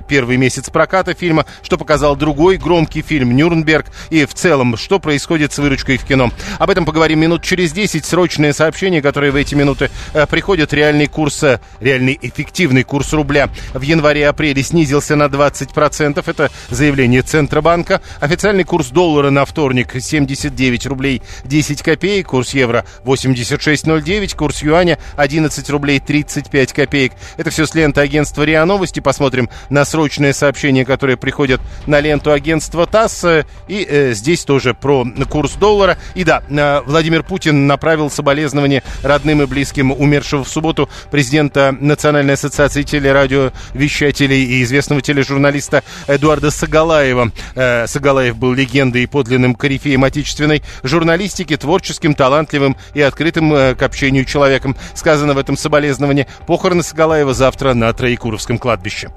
[0.06, 1.46] Первый месяц проката фильма.
[1.62, 3.86] Что показал другой громкий фильм «Нюрнберг».
[4.10, 6.30] И в целом, что происходит с выручкой в кино.
[6.60, 8.04] Об этом поговорим минут через 10.
[8.04, 9.90] Срочные сообщения, которые в эти минуты
[10.30, 10.72] приходят.
[10.72, 11.42] Реальный курс,
[11.80, 14.75] реальный эффективный курс рубля в январе-апреле снизился
[15.16, 16.22] на 20%.
[16.26, 18.00] Это заявление Центробанка.
[18.20, 22.28] Официальный курс доллара на вторник 79 рублей 10 копеек.
[22.28, 24.36] Курс евро 86.09.
[24.36, 27.12] Курс юаня 11 рублей 35 копеек.
[27.36, 29.00] Это все с ленты агентства РИА Новости.
[29.00, 33.44] Посмотрим на срочные сообщения, которые приходят на ленту агентства ТАСС.
[33.68, 35.98] И э, здесь тоже про курс доллара.
[36.14, 42.34] И да, э, Владимир Путин направил соболезнования родным и близким умершего в субботу президента Национальной
[42.34, 47.32] ассоциации телерадиовещателей и известного тележурналиста Эдуарда Сагалаева.
[47.54, 53.82] Э, Сагалаев был легендой и подлинным корифеем отечественной журналистики, творческим, талантливым и открытым э, к
[53.82, 54.76] общению человеком.
[54.94, 56.26] Сказано в этом соболезновании.
[56.46, 59.10] Похороны Сагалаева завтра на Троекуровском кладбище.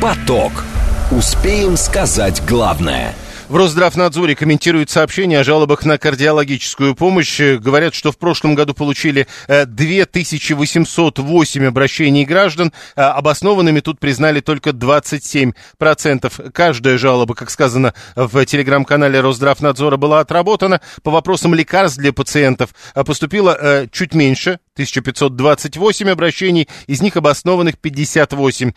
[0.00, 0.64] Поток.
[1.10, 3.14] Успеем сказать главное–
[3.54, 7.40] в Росздравнадзоре комментируют сообщения о жалобах на кардиологическую помощь.
[7.40, 12.72] Говорят, что в прошлом году получили 2808 э, обращений граждан.
[12.96, 16.50] А обоснованными тут признали только 27%.
[16.50, 20.80] Каждая жалоба, как сказано в телеграм-канале Росздравнадзора, была отработана.
[21.04, 27.78] По вопросам лекарств для пациентов э, поступило э, чуть меньше, 1528 обращений, из них обоснованных
[27.78, 28.72] 58.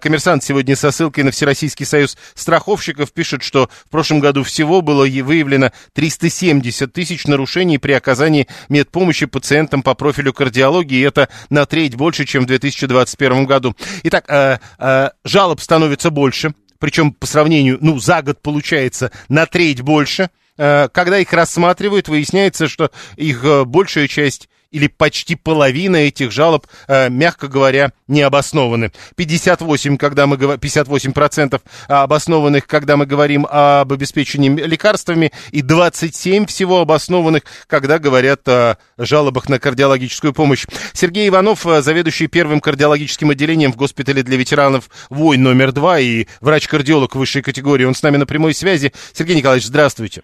[0.00, 5.06] Коммерсант сегодня со ссылкой на Всероссийский союз страховщиков пишет, что в прошлом году всего было
[5.06, 10.98] выявлено 370 тысяч нарушений при оказании медпомощи пациентам по профилю кардиологии.
[10.98, 13.76] И это на треть больше, чем в 2021 году.
[14.04, 16.54] Итак, э, э, жалоб становится больше.
[16.78, 20.30] Причем по сравнению, ну, за год получается на треть больше.
[20.56, 27.08] Когда их рассматривают, выясняется, что их э, большая часть или почти половина этих жалоб, э,
[27.08, 28.90] мягко говоря, не обоснованы.
[29.16, 37.42] 58, когда мы, 58% обоснованных, когда мы говорим об обеспечении лекарствами, и 27 всего обоснованных,
[37.66, 40.66] когда говорят о жалобах на кардиологическую помощь.
[40.92, 46.26] Сергей Иванов, э, заведующий первым кардиологическим отделением в госпитале для ветеранов войн номер два и
[46.40, 48.92] врач-кардиолог высшей категории, он с нами на прямой связи.
[49.12, 50.22] Сергей Николаевич, здравствуйте.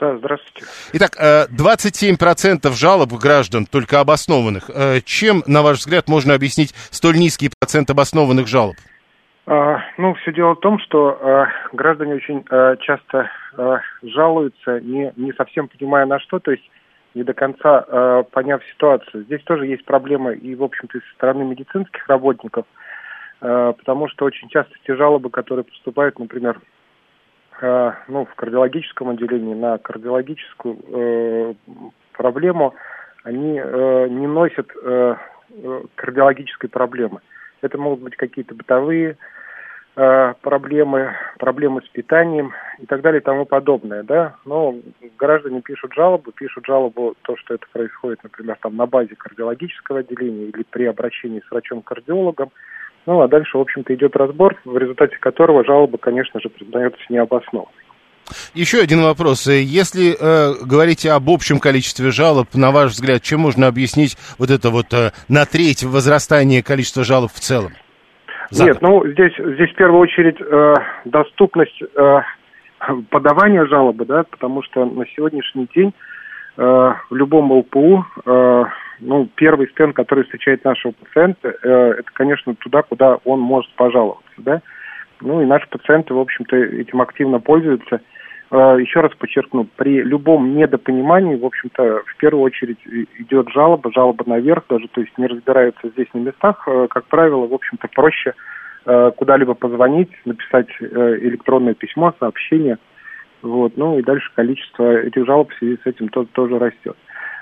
[0.00, 0.66] Да, здравствуйте.
[0.94, 4.70] Итак, 27% э, жалоб граждан только обоснованных.
[4.70, 8.76] Э, чем, на ваш взгляд, можно объяснить столь низкий процент обоснованных жалоб?
[9.44, 13.30] А, ну, все дело в том, что а, граждане очень а, часто
[14.02, 16.62] жалуются, не, не совсем понимая на что, то есть
[17.14, 19.24] не до конца поняв ситуацию.
[19.24, 22.64] Здесь тоже есть проблемы и, в общем-то, со стороны медицинских работников,
[23.40, 26.60] потому что очень часто те жалобы, которые поступают, например,
[27.60, 31.54] ну, в кардиологическом отделении на кардиологическую э,
[32.12, 32.74] проблему,
[33.24, 35.16] они э, не носят э,
[35.94, 37.20] кардиологической проблемы.
[37.60, 39.16] Это могут быть какие-то бытовые
[39.96, 44.36] э, проблемы, проблемы с питанием и так далее и тому подобное, да.
[44.44, 44.76] Но
[45.18, 50.46] граждане пишут жалобу, пишут жалобу то, что это происходит, например, там на базе кардиологического отделения
[50.46, 52.50] или при обращении с врачом-кардиологом.
[53.06, 57.72] Ну, а дальше, в общем-то, идет разбор, в результате которого жалоба, конечно же, признается необоснованной.
[58.54, 59.46] Еще один вопрос.
[59.48, 64.70] Если э, говорите об общем количестве жалоб, на ваш взгляд, чем можно объяснить вот это
[64.70, 67.72] вот э, на треть возрастание количества жалоб в целом?
[68.50, 72.20] За Нет, ну здесь, здесь в первую очередь э, доступность э,
[73.10, 75.92] подавания жалобы, да, потому что на сегодняшний день
[76.56, 78.64] э, в любом ЛПУ э,
[79.00, 84.32] ну, первый стенд, который встречает нашего пациента, э, это, конечно, туда, куда он может пожаловаться,
[84.38, 84.62] да.
[85.20, 88.00] Ну и наши пациенты, в общем-то, этим активно пользуются.
[88.50, 92.78] Э, еще раз подчеркну, при любом недопонимании, в общем-то, в первую очередь
[93.18, 96.64] идет жалоба, жалоба наверх даже, то есть не разбираются здесь на местах.
[96.66, 98.34] Э, как правило, в общем-то, проще
[98.86, 102.78] э, куда-либо позвонить, написать электронное письмо, сообщение.
[103.42, 106.96] Вот, ну и дальше количество этих жалоб в связи с этим тоже, тоже растет.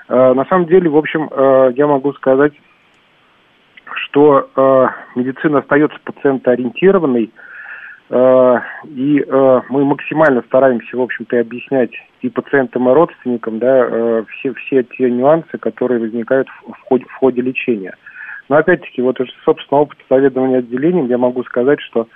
[0.09, 1.29] На самом деле, в общем,
[1.75, 2.53] я могу сказать,
[3.85, 4.49] что
[5.15, 7.31] медицина остается пациентоориентированной,
[8.09, 11.91] Э, и э, мы максимально стараемся, в общем-то, объяснять
[12.21, 17.13] и пациентам, и родственникам, да, э, все, все те нюансы, которые возникают в, ходе, в
[17.13, 17.93] ходе лечения.
[18.49, 22.07] Но опять-таки, вот из собственного опыта заведования отделением я могу сказать, что,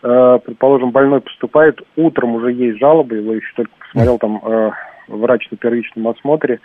[0.00, 4.72] предположим, больной поступает, утром уже есть жалобы, его еще только посмотрел там
[5.08, 6.60] врач на первичном осмотре,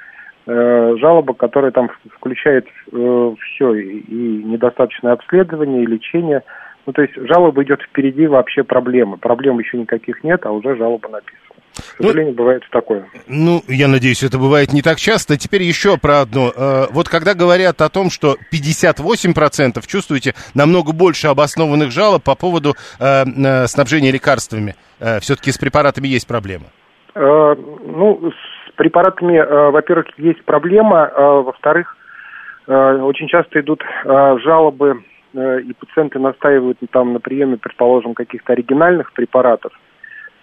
[0.45, 6.43] жалоба, которая там включает все, и недостаточное обследование, и лечение–
[6.85, 9.17] ну, то есть жалоба идет впереди вообще проблемы.
[9.17, 11.41] Проблем еще никаких нет, а уже жалоба написана.
[11.75, 13.05] К ну, сожалению, ну, бывает такое.
[13.27, 15.37] Ну, я надеюсь, это бывает не так часто.
[15.37, 16.53] Теперь еще про одно.
[16.55, 22.75] Э, вот когда говорят о том, что 58% чувствуете намного больше обоснованных жалоб по поводу
[22.99, 24.75] э, э, снабжения лекарствами,
[25.19, 26.65] все-таки с препаратами есть проблема?
[27.15, 28.31] Ну,
[28.75, 29.37] препаратами,
[29.71, 31.11] во-первых, есть проблема.
[31.15, 31.95] Во-вторых,
[32.67, 35.03] очень часто идут жалобы
[35.35, 39.73] Э, и пациенты настаивают там на приеме, предположим, каких-то оригинальных препаратов.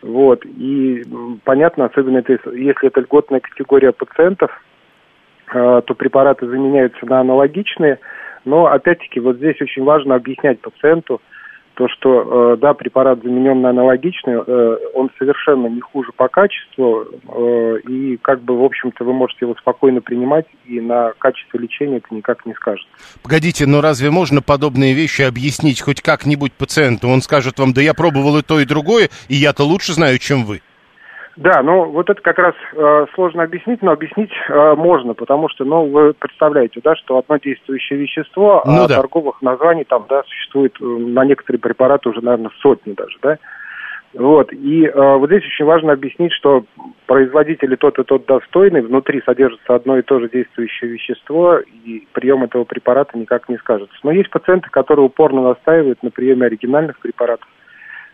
[0.03, 0.45] Вот.
[0.45, 1.03] И
[1.45, 4.51] понятно, особенно это, если это льготная категория пациентов,
[5.53, 8.01] э, то препараты заменяются на аналогичные.
[8.45, 11.23] Но опять-таки вот здесь очень важно объяснять пациенту,
[11.75, 17.05] то, что, э, да, препарат заменен на аналогичный, э, он совершенно не хуже по качеству,
[17.05, 21.99] э, и как бы, в общем-то, вы можете его спокойно принимать, и на качество лечения
[21.99, 22.87] это никак не скажет.
[23.23, 27.09] Погодите, но разве можно подобные вещи объяснить хоть как-нибудь пациенту?
[27.09, 30.45] Он скажет вам, да я пробовал и то, и другое, и я-то лучше знаю, чем
[30.45, 30.61] вы.
[31.37, 35.65] Да, ну вот это как раз э, сложно объяснить, но объяснить э, можно, потому что,
[35.65, 38.97] ну, вы представляете, да, что одно действующее вещество, ну, а да.
[38.97, 43.39] торговых названий там, да, существует э, на некоторые препараты уже, наверное, сотни даже, да.
[44.15, 46.65] Вот, и э, вот здесь очень важно объяснить, что
[47.07, 52.07] производитель и тот, и тот достойный, внутри содержится одно и то же действующее вещество, и
[52.13, 53.97] прием этого препарата никак не скажется.
[54.03, 57.49] Но есть пациенты, которые упорно настаивают на приеме оригинальных препаратов,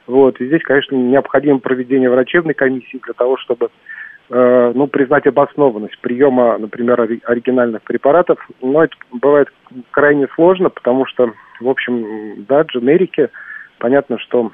[0.09, 0.41] вот.
[0.41, 3.69] И здесь, конечно, необходимо проведение врачебной комиссии для того, чтобы
[4.31, 8.39] э, ну, признать обоснованность приема, например, оригинальных препаратов.
[8.63, 9.49] Но это бывает
[9.91, 13.29] крайне сложно, потому что, в общем, да, дженерики,
[13.79, 14.51] понятно, что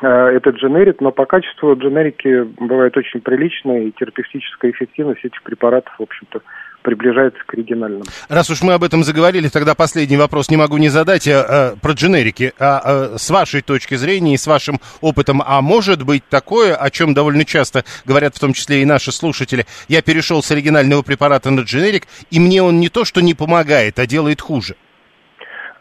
[0.00, 5.92] э, это дженерик, но по качеству дженерики бывает очень приличная, и терапевтическая эффективность этих препаратов,
[5.98, 6.40] в общем-то,
[6.82, 8.04] приближается к оригинальному.
[8.28, 11.76] Раз уж мы об этом заговорили, тогда последний вопрос не могу не задать а, а,
[11.80, 12.52] про дженерики.
[12.58, 16.90] А, а, с вашей точки зрения и с вашим опытом, а может быть такое, о
[16.90, 21.50] чем довольно часто говорят в том числе и наши слушатели, я перешел с оригинального препарата
[21.50, 24.74] на дженерик, и мне он не то, что не помогает, а делает хуже?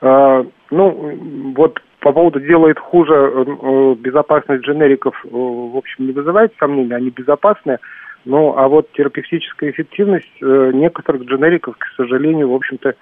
[0.01, 3.13] А, ну, вот по поводу делает хуже,
[3.99, 7.77] безопасность дженериков, в общем, не вызывает сомнений, они безопасны.
[8.25, 12.93] Ну, а вот терапевтическая эффективность э, некоторых дженериков, к сожалению, в общем-то,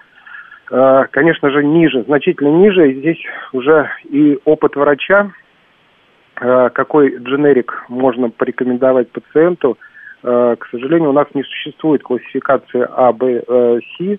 [0.70, 2.90] э, конечно же, ниже, значительно ниже.
[2.90, 5.30] И здесь уже и опыт врача,
[6.40, 9.76] э, какой дженерик можно порекомендовать пациенту,
[10.22, 14.18] э, к сожалению, у нас не существует классификации А, Б, э, С.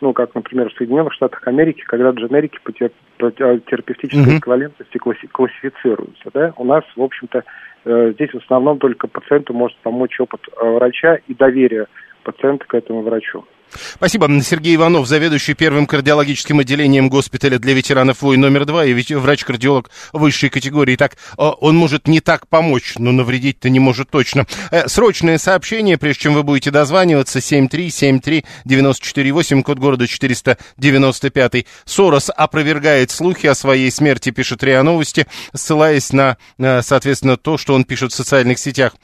[0.00, 4.38] ну, как, например, в Соединенных Штатах Америки, когда дженерики по, тер, по терапевтической Мгм.
[4.38, 7.44] эквивалентности класси- классифицируются, да, у нас, в общем-то,
[7.84, 11.86] э, здесь в основном только пациенту может помочь опыт э, врача и доверие
[12.22, 13.44] пациента к этому врачу.
[13.94, 14.28] Спасибо.
[14.42, 20.50] Сергей Иванов, заведующий первым кардиологическим отделением госпиталя для ветеранов войн номер два и врач-кардиолог высшей
[20.50, 20.96] категории.
[20.96, 24.46] Так, э, он может не так помочь, но навредить-то не может точно.
[24.70, 31.66] Э, Срочное сообщение, прежде чем вы будете дозваниваться, 7373948, код города 495.
[31.84, 37.74] Сорос опровергает слухи о своей смерти, пишет РИА Новости, ссылаясь на, э, соответственно, то, что
[37.74, 38.94] он пишет в социальных сетях.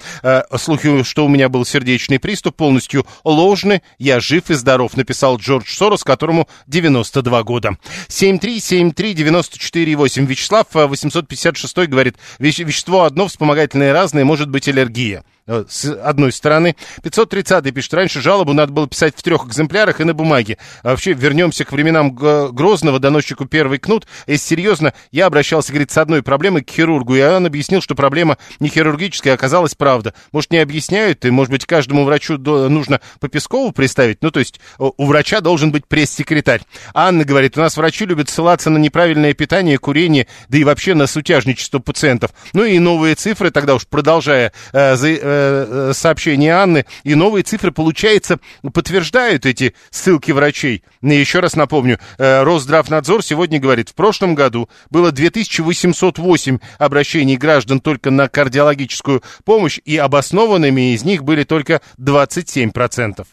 [0.56, 3.82] Слухи, что у меня был сердечный приступ, полностью ложны.
[3.98, 7.76] Я жив и здоров, написал Джордж Сорос, которому 92 года.
[8.08, 10.26] 7373948.
[10.26, 15.24] Вячеслав э, 856 говорит, «Веще- вещество одно, вспомогательное разное, может быть аллергия.
[15.46, 16.76] Э, С одной стороны.
[17.02, 20.58] 530 пишет, раньше жалобу надо было писать в трех экземплярах и на бумаге.
[20.82, 24.06] А вообще, вернемся к временам Грозного, доносчику первый кнут.
[24.26, 28.38] Если серьезно, я обращался, говорит, с одной проблемой к хирургу, и он объяснил, что проблема
[28.58, 30.14] не хирургическая, а оказалась правда.
[30.32, 34.22] Может, не объясняют, и, может быть, каждому врачу нужно по Пескову приставить?
[34.22, 36.60] Ну, то есть, о, у врача должен быть пресс-секретарь.
[36.94, 41.06] Анна говорит, у нас врачи любят ссылаться на неправильное питание, курение, да и вообще на
[41.06, 42.30] сутяжничество пациентов.
[42.52, 47.42] Ну и новые цифры, тогда уж продолжая э, за- э, э, сообщение Анны, и новые
[47.42, 48.38] цифры, получается,
[48.72, 50.82] подтверждают эти ссылки врачей.
[51.02, 57.80] И еще раз напомню, э, Росздравнадзор сегодня говорит, в прошлом году было 2808 обращений граждан
[57.80, 63.26] только на кардиологическую помощь, и обоснованными из них были только 27%.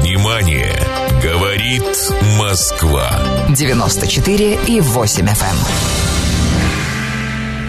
[0.00, 1.02] Внимание!
[1.22, 1.84] Говорит
[2.36, 3.08] Москва.
[3.50, 6.01] 94 и 8 FM.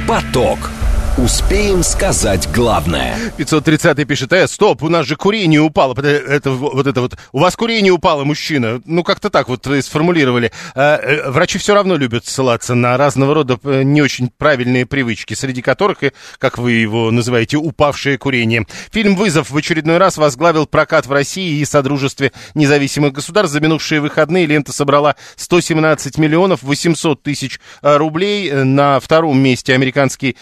[0.07, 0.82] Поток.
[1.15, 3.15] Успеем сказать главное.
[3.37, 5.93] 530 пишет, э, стоп, у нас же курение упало.
[5.93, 8.81] Это, вот это вот, у вас курение упало, мужчина.
[8.85, 10.51] Ну, как-то так вот вы сформулировали.
[10.73, 15.35] Э, э, Врачи все равно любят ссылаться на разного рода э, не очень правильные привычки,
[15.35, 18.65] среди которых, и, как вы его называете, упавшее курение.
[18.91, 23.53] Фильм «Вызов» в очередной раз возглавил прокат в России и Содружестве независимых государств.
[23.53, 28.49] За минувшие выходные лента собрала 117 миллионов 800 тысяч э, рублей.
[28.49, 30.37] Э, На втором месте американский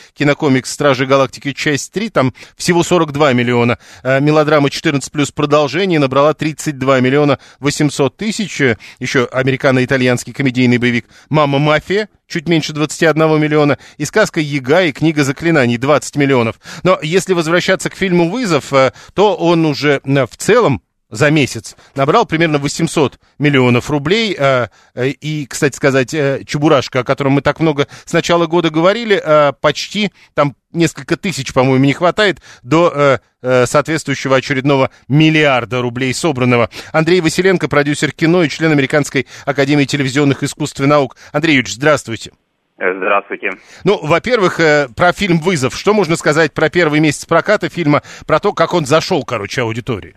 [0.62, 1.53] кинокомикс «Стражи Галактики.
[1.53, 2.09] Часть 3».
[2.09, 3.78] Там всего 42 миллиона.
[4.03, 8.62] Э, Мелодрама 14 плюс продолжение набрала 32 миллиона 800 тысяч.
[8.62, 14.93] Э, Еще американо-итальянский комедийный боевик «Мама мафия» чуть меньше 21 миллиона, и сказка «Яга» и
[14.93, 16.55] книга заклинаний 20 миллионов.
[16.84, 20.82] Но если возвращаться к фильму «Вызов», э, то он уже в целом
[21.12, 24.36] за месяц набрал примерно 800 миллионов рублей.
[24.38, 28.70] э, э, И, кстати сказать, э, Чебурашка, о котором мы так много с начала года
[28.70, 35.82] говорили, э, почти там несколько тысяч, по-моему, не хватает до э, э, соответствующего очередного миллиарда
[35.82, 36.70] рублей собранного.
[36.93, 41.18] Андрей Василенко, продюсер кино и член Американской академии телевизионных искусств и наук.
[41.34, 42.32] Андрей Юрьевич, здравствуйте.
[42.78, 43.51] Здравствуйте.
[43.84, 45.78] Ну, во-первых, э, про фильм «Вызов».
[45.78, 50.16] Что можно сказать про первый месяц проката фильма, про то, как он зашел, короче, аудитории?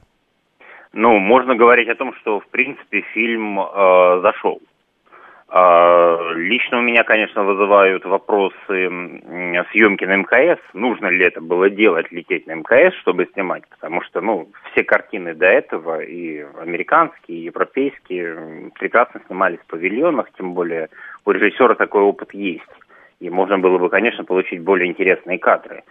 [0.96, 4.60] Ну, можно говорить о том, что, в принципе, фильм э, зашел.
[5.48, 8.62] Э, лично у меня, конечно, вызывают вопросы
[9.72, 10.60] съемки на МКС.
[10.72, 13.64] Нужно ли это было делать, лететь на МКС, чтобы снимать?
[13.70, 20.28] Потому что, ну, все картины до этого, и американские, и европейские, прекрасно снимались в павильонах,
[20.38, 20.90] тем более
[21.24, 22.62] у режиссера такой опыт есть.
[23.18, 25.82] И можно было бы, конечно, получить более интересные кадры.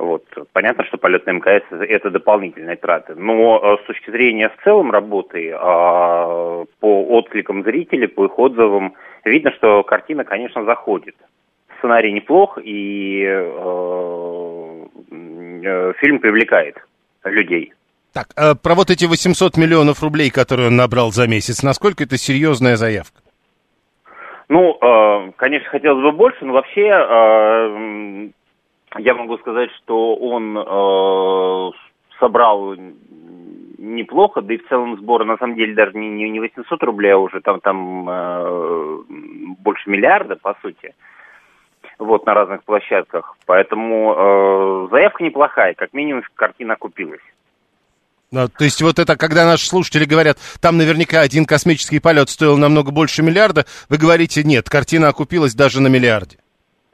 [0.00, 0.24] Вот.
[0.54, 3.14] Понятно, что полет на МКС– это дополнительные траты.
[3.16, 8.94] Но э, с точки зрения в целом работы, а, по откликам зрителей, по их отзывам,
[9.26, 11.16] видно, что картина, конечно, заходит.
[11.78, 14.86] Сценарий неплох, и э,
[15.64, 16.78] э, фильм привлекает
[17.24, 17.74] людей.
[18.14, 22.16] Так, э, про вот эти 800 миллионов рублей, которые он набрал за месяц, насколько это
[22.16, 23.20] серьезная заявка?
[24.48, 28.30] Ну, э, конечно, хотелось бы больше, но вообще э,
[28.98, 31.70] я могу сказать, что он э,
[32.18, 32.74] собрал
[33.78, 37.12] неплохо, да и в целом сбор на самом деле даже не, не, не 800 рублей,
[37.12, 38.98] а уже там, там э,
[39.58, 40.94] больше миллиарда, по сути,
[41.98, 43.36] вот, на разных площадках.
[43.46, 47.20] Поэтому э, заявка неплохая, как минимум картина окупилась.
[48.32, 52.56] Ну, то есть вот это, когда наши слушатели говорят, там наверняка один космический полет стоил
[52.58, 56.36] намного больше миллиарда, вы говорите, нет, картина окупилась даже на миллиарде.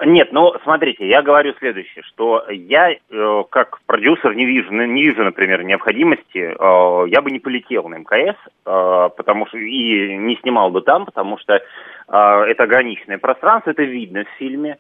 [0.05, 5.25] Нет, ну смотрите, я говорю следующее, что я э, как продюсер не вижу, не вижу,
[5.25, 8.37] например, необходимости, э, я бы не полетел на МКС,
[8.67, 11.61] э, потому что и не снимал бы там, потому что э,
[12.09, 14.77] это ограниченное пространство, это видно в фильме.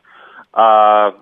[0.52, 1.14] а,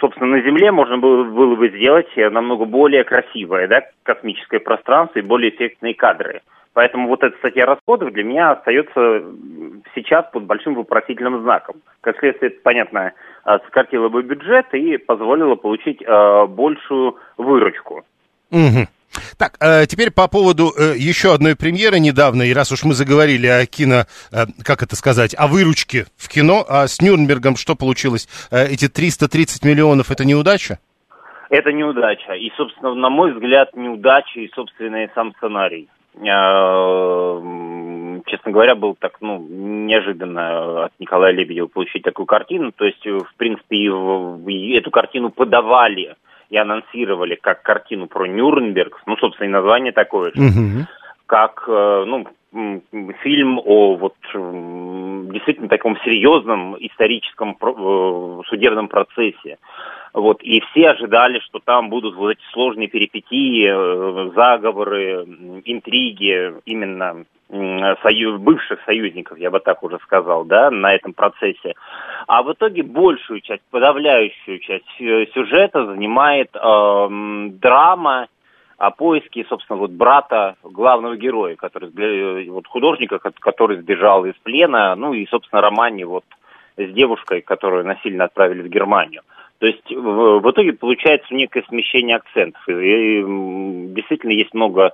[0.00, 5.22] собственно, на Земле можно было, было бы сделать намного более красивое, да, космическое пространство и
[5.22, 6.40] более эффектные кадры.
[6.78, 9.24] Поэтому вот эта статья расходов для меня остается
[9.96, 11.82] сейчас под большим вопросительным знаком.
[12.02, 18.04] Как следствие, это, понятно, а, сократило бы бюджет и позволило получить э, большую выручку.
[18.52, 18.86] Угу.
[19.36, 23.48] Так, э, теперь по поводу э, еще одной премьеры недавно, и раз уж мы заговорили
[23.48, 28.28] о кино, э, как это сказать, о выручке в кино, а с Нюрнбергом что получилось?
[28.52, 30.78] Э, эти 330 миллионов, это неудача?
[31.50, 32.34] Это неудача.
[32.34, 35.88] И, собственно, на мой взгляд, неудача и, собственно, и сам сценарий.
[36.20, 37.40] Э,
[38.26, 42.72] честно говоря, был так, ну, неожиданно от Николая Лебедева получить такую картину.
[42.72, 43.86] То есть, в принципе,
[44.76, 46.16] эту картину подавали
[46.50, 50.86] и анонсировали как картину про Нюрнберг, ну, собственно, и название такое же, угу.
[51.26, 52.26] как, э, ну,
[53.22, 59.58] фильм о вот действительно таком серьезном историческом э, судебном процессе.
[60.12, 65.24] Вот, и все ожидали, что там будут вот эти сложные перипетии, э, заговоры,
[65.64, 67.24] интриги именно
[68.02, 71.74] союз, бывших союзников, я бы так уже сказал, да, на этом процессе.
[72.26, 77.08] А в итоге большую часть, подавляющую часть сюжета занимает э,
[77.52, 78.28] драма
[78.76, 85.14] о поиске, собственно, вот брата главного героя, который, вот художника, который сбежал из плена, ну
[85.14, 86.24] и, собственно, романе вот
[86.76, 89.22] с девушкой, которую насильно отправили в Германию.
[89.58, 92.62] То есть в, в итоге получается некое смещение акцентов.
[92.68, 93.22] И, и
[93.94, 94.92] действительно есть много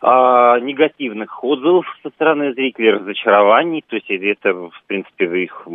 [0.00, 3.82] а, негативных отзывов со стороны зрителей, разочарований.
[3.88, 5.66] То есть это, в принципе, их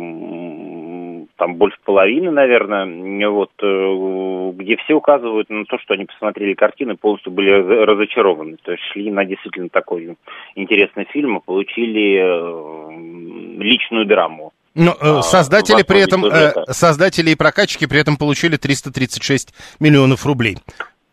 [1.36, 6.96] там больше половины, наверное, вот, э, где все указывают на то, что они посмотрели картины,
[6.96, 8.58] полностью были разочарованы.
[8.62, 10.16] То есть шли на действительно такой
[10.54, 14.49] интересный фильм и получили э, личную драму.
[14.74, 20.24] Но э, а, создатели при этом, э, создатели и прокатчики при этом получили 336 миллионов
[20.26, 20.58] рублей.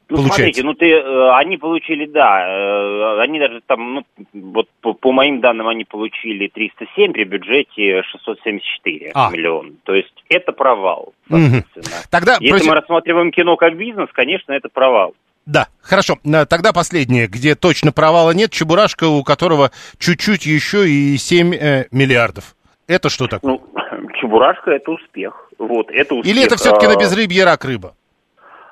[0.10, 0.62] Ну, получается.
[0.62, 5.12] смотрите, ну ты, э, они получили, да, э, они даже там, ну, вот по, по
[5.12, 9.30] моим данным, они получили 307 при бюджете 674 а.
[9.32, 9.72] миллиона.
[9.84, 11.84] То есть это провал, соответственно.
[11.86, 12.08] Угу.
[12.10, 12.68] Тогда, Если против...
[12.68, 15.14] мы рассматриваем кино как бизнес, конечно, это провал.
[15.48, 16.18] Да, хорошо.
[16.50, 22.57] Тогда последнее, где точно провала нет, Чебурашка, у которого чуть-чуть еще и 7 э, миллиардов.
[22.88, 23.54] Это что такое?
[23.54, 25.50] Ну, Чебурашка это успех.
[25.58, 26.34] Вот, это успех.
[26.34, 26.90] Или это все-таки а...
[26.90, 27.94] на безрыбье рак рыба?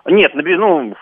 [0.05, 0.93] Нет, ну,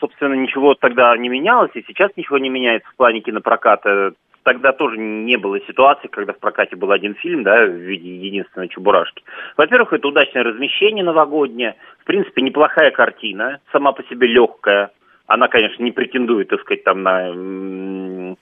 [0.00, 4.14] собственно, ничего тогда не менялось, и сейчас ничего не меняется в плане кинопроката.
[4.42, 8.68] Тогда тоже не было ситуации, когда в прокате был один фильм, да, в виде единственной
[8.68, 9.22] Чебурашки.
[9.56, 11.76] Во-первых, это удачное размещение новогоднее.
[12.00, 14.90] В принципе, неплохая картина, сама по себе легкая.
[15.32, 18.36] Она, конечно, не претендует, так сказать, там на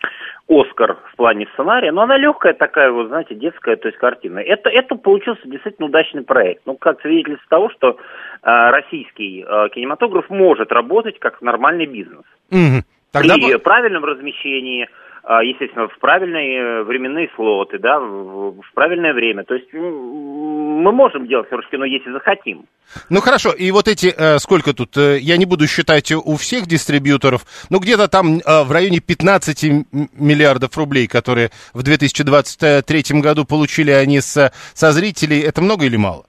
[0.49, 4.41] Оскар в плане сценария, но она легкая такая, вот, знаете, детская, то есть картина.
[4.41, 6.63] Это, это получился действительно удачный проект.
[6.67, 7.97] Ну, как свидетельство того, что э,
[8.43, 12.25] российский э, кинематограф может работать как нормальный бизнес.
[12.51, 12.83] Угу.
[13.13, 13.35] Тогда...
[13.37, 14.89] При правильном размещении,
[15.25, 19.45] естественно, в правильные временные слоты, да, в, правильное время.
[19.45, 22.67] То есть мы можем делать хорошее кино, если захотим.
[23.09, 26.67] Ну хорошо, и вот эти, э, сколько тут, э, я не буду считать у всех
[26.67, 29.87] дистрибьюторов, но где-то там э, в районе 15
[30.19, 36.25] миллиардов рублей, которые в 2023 году получили они с, со зрителей, это много или мало?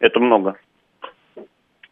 [0.00, 0.56] Это много.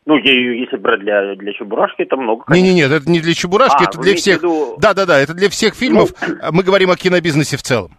[0.09, 4.01] Ну, если брать для, для Чебурашки, это много, Не-не-не, это не для Чебурашки, а, это
[4.01, 4.41] для всех...
[4.79, 6.15] Да-да-да, это для всех фильмов.
[6.27, 6.35] Ну...
[6.53, 7.91] Мы говорим о кинобизнесе в целом.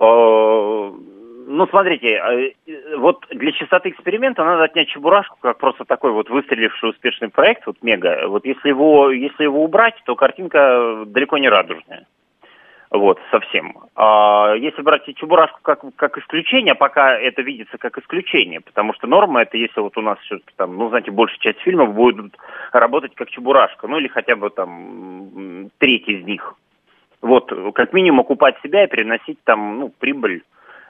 [0.00, 0.90] Э,
[1.46, 6.90] ну, смотрите, э, вот для чистоты эксперимента надо отнять Чебурашку, как просто такой вот выстреливший
[6.90, 8.26] успешный проект, вот мега.
[8.26, 12.08] Вот если его, если его убрать, то картинка далеко не радужная.
[12.90, 13.76] Вот, совсем.
[13.94, 19.42] А если брать Чебурашку как, как исключение, пока это видится как исключение, потому что норма
[19.42, 22.36] это если вот у нас все-таки там, ну, знаете, большая часть фильмов будет
[22.72, 26.54] работать как Чебурашка, ну, или хотя бы там треть из них.
[27.22, 30.42] Вот, как минимум окупать себя и приносить там, ну, прибыль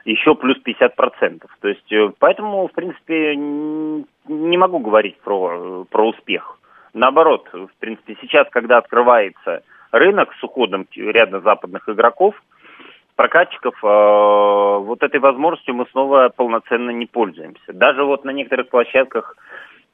[0.03, 1.45] еще плюс 50%.
[1.59, 6.57] То есть, э, поэтому, в принципе, не могу говорить про, про успех.
[6.95, 12.35] Наоборот, в принципе, сейчас, когда открывается рынок с уходом ряда западных игроков,
[13.15, 17.73] прокатчиков, э, вот этой возможностью мы снова полноценно не пользуемся.
[17.73, 19.35] Даже вот на некоторых площадках,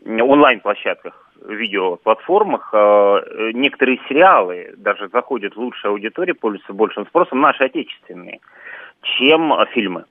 [0.06, 8.40] онлайн-площадках, видеоплатформах, э, некоторые сериалы даже заходят в лучшую аудиторию, пользуются большим спросом, наши отечественные,
[9.02, 10.06] чем фильмы.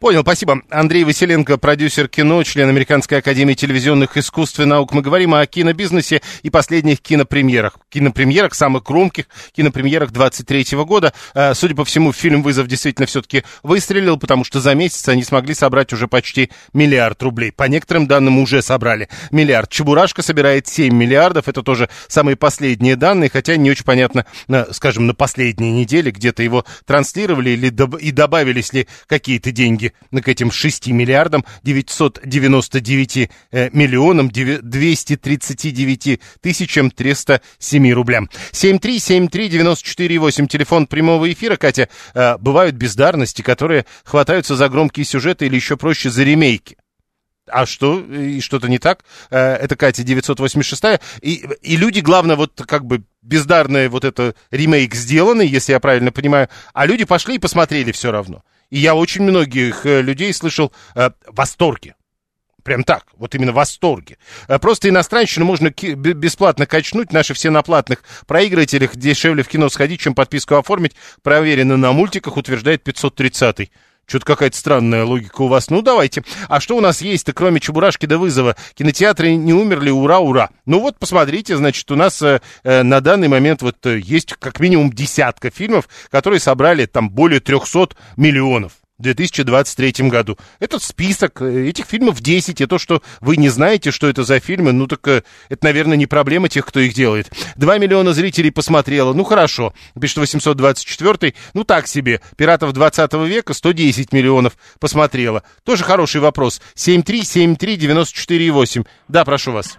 [0.00, 0.62] Понял, спасибо.
[0.70, 4.92] Андрей Василенко, продюсер кино, член Американской академии телевизионных искусств и наук.
[4.92, 7.78] Мы говорим о кинобизнесе и последних кинопремьерах.
[7.88, 11.12] Кинопремьерах, самых громких кинопремьерах 23 года.
[11.34, 15.54] Э, судя по всему, фильм «Вызов» действительно все-таки выстрелил, потому что за месяц они смогли
[15.54, 17.52] собрать уже почти миллиард рублей.
[17.52, 19.70] По некоторым данным уже собрали миллиард.
[19.70, 21.48] «Чебурашка» собирает 7 миллиардов.
[21.48, 24.26] Это тоже самые последние данные, хотя не очень понятно,
[24.72, 27.66] скажем, на последней неделе где-то его транслировали или
[27.98, 37.92] и добавились ли какие-то деньги к этим 6 миллиардам 999 э, миллионам 239 тысячам 307
[37.92, 38.28] рублям.
[38.52, 41.56] 7373948, телефон прямого эфира.
[41.56, 46.76] Катя, э, бывают бездарности, которые хватаются за громкие сюжеты или еще проще за ремейки.
[47.48, 48.00] А что?
[48.00, 49.04] И что-то не так?
[49.30, 51.00] Э, это Катя 986.
[51.22, 56.12] И, и люди, главное, вот как бы бездарное вот это ремейк сделанный, если я правильно
[56.12, 58.42] понимаю, а люди пошли и посмотрели все равно.
[58.70, 61.94] И я очень многих э, людей слышал э, восторге.
[62.62, 64.18] Прям так, вот именно в восторге.
[64.48, 67.12] Э, просто иностранщину можно бесплатно качнуть.
[67.12, 70.96] Наши все на платных проигрывателях дешевле в кино сходить, чем подписку оформить.
[71.22, 73.70] Проверено на мультиках, утверждает 530-й.
[74.06, 75.68] Что-то какая-то странная логика у вас.
[75.68, 76.22] Ну, давайте.
[76.48, 78.56] А что у нас есть-то, кроме Чебурашки до вызова?
[78.74, 80.50] Кинотеатры не умерли, ура, ура.
[80.64, 84.60] Ну вот, посмотрите, значит, у нас э, э на данный момент вот э, есть как
[84.60, 90.36] минимум десятка фильмов, которые собрали там более 300 миллионов 2023 году.
[90.58, 94.40] Этот список, э, этих фильмов 10, и то, что вы не знаете, что это за
[94.40, 97.30] фильмы, ну так э, это, наверное, не проблема тех, кто их делает.
[97.56, 102.20] 2 миллиона зрителей посмотрело, ну хорошо, пишет 824, ну так себе.
[102.36, 105.42] Пиратов 20 века 110 миллионов посмотрело.
[105.64, 106.60] Тоже хороший вопрос.
[106.74, 108.86] 7373948.
[109.08, 109.78] Да, прошу вас.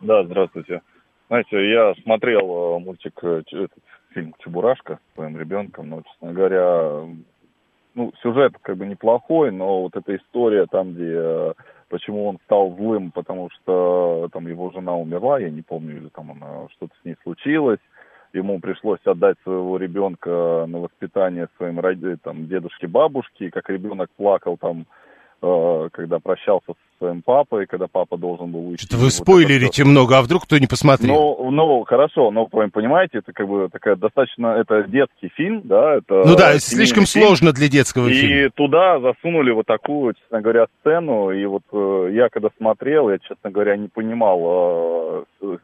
[0.00, 0.82] Да, здравствуйте.
[1.28, 3.70] Знаете, я смотрел э, мультик, этот
[4.16, 7.06] фильм «Чебурашка» своим ребенком, но, честно говоря,
[7.96, 11.52] ну, сюжет как бы неплохой, но вот эта история там, где э,
[11.88, 16.30] почему он стал злым, потому что там его жена умерла, я не помню, или там
[16.30, 17.80] она, что-то с ней случилось,
[18.34, 21.80] ему пришлось отдать своего ребенка на воспитание своим
[22.22, 24.84] там, дедушке, бабушке, как ребенок плакал там, э,
[25.40, 28.86] когда прощался с своим папой, когда папа должен был уйти.
[28.86, 31.14] Что-то вы спойлерите вот много, а вдруг кто не посмотрел?
[31.14, 36.24] Ну, ну, хорошо, но понимаете, это как бы такая достаточно, это детский фильм, да, это...
[36.26, 38.46] Ну да, слишком фильм, сложно для детского и фильма.
[38.46, 43.18] И туда засунули вот такую, честно говоря, сцену, и вот э, я когда смотрел, я,
[43.18, 45.56] честно говоря, не понимал э,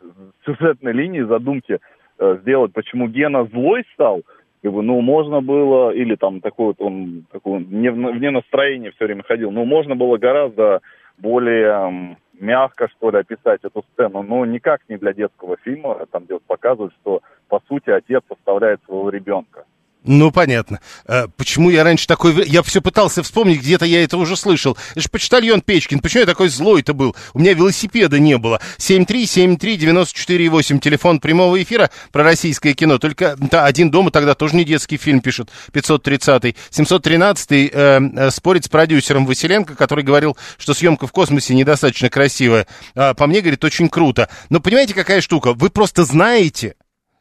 [0.44, 1.78] сюжетной линии, задумки
[2.18, 4.22] э, сделать, почему Гена злой стал,
[4.62, 9.06] как бы, ну, можно было, или там такой вот он, такой, не, вне настроения все
[9.06, 10.80] время ходил, ну, можно было гораздо
[11.18, 16.38] более мягко, что ли, описать эту сцену, но никак не для детского фильма, там где
[16.38, 19.64] показывают, что, по сути, отец оставляет своего ребенка.
[20.04, 20.80] Ну, понятно.
[21.06, 22.44] А, почему я раньше такой...
[22.48, 24.76] Я все пытался вспомнить, где-то я это уже слышал.
[24.92, 26.00] Это же почтальон Печкин.
[26.00, 27.14] Почему я такой злой-то был?
[27.34, 28.60] У меня велосипеда не было.
[28.78, 32.98] 7373948, телефон прямого эфира про российское кино.
[32.98, 36.56] Только да, «Один дома» тогда тоже не детский фильм пишет, 530-й.
[36.70, 42.66] 713-й э, э, спорит с продюсером Василенко, который говорил, что съемка в космосе недостаточно красивая.
[42.96, 44.28] А, по мне, говорит, очень круто.
[44.50, 45.54] Но понимаете, какая штука?
[45.54, 46.74] Вы просто знаете,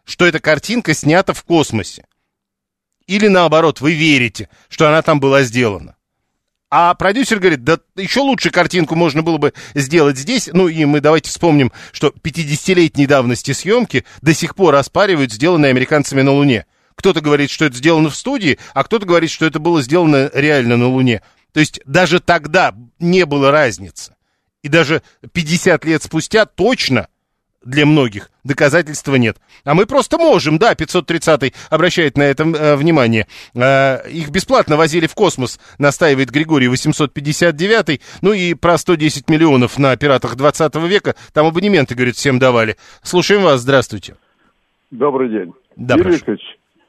[0.04, 2.06] что эта картинка снята в космосе.
[3.08, 5.96] Или наоборот, вы верите, что она там была сделана.
[6.74, 10.50] А продюсер говорит, да еще лучше картинку можно было бы сделать здесь.
[10.54, 16.22] Ну и мы давайте вспомним, что 50-летней давности съемки до сих пор оспаривают сделанные американцами
[16.22, 16.66] на Луне.
[16.96, 20.78] Кто-то говорит, что это сделано в студии, а кто-то говорит, что это было сделано реально
[20.78, 21.22] на Луне.
[21.52, 24.16] То есть даже тогда не было разницы.
[24.64, 25.02] И даже
[25.34, 27.08] 50 лет спустя точно
[27.64, 29.38] для многих доказательства нет.
[29.66, 33.28] А мы просто можем, да, 530-й обращает на это э, внимание.
[33.54, 38.02] Э, их бесплатно возили в космос, настаивает Григорий 859-й.
[38.22, 42.76] Ну и про 110 миллионов на пиратах 20 века, там абонементы, говорит, всем давали.
[43.04, 44.16] Слушаем вас, здравствуйте.
[44.90, 45.54] Добрый день.
[45.76, 46.42] Да, Викторович,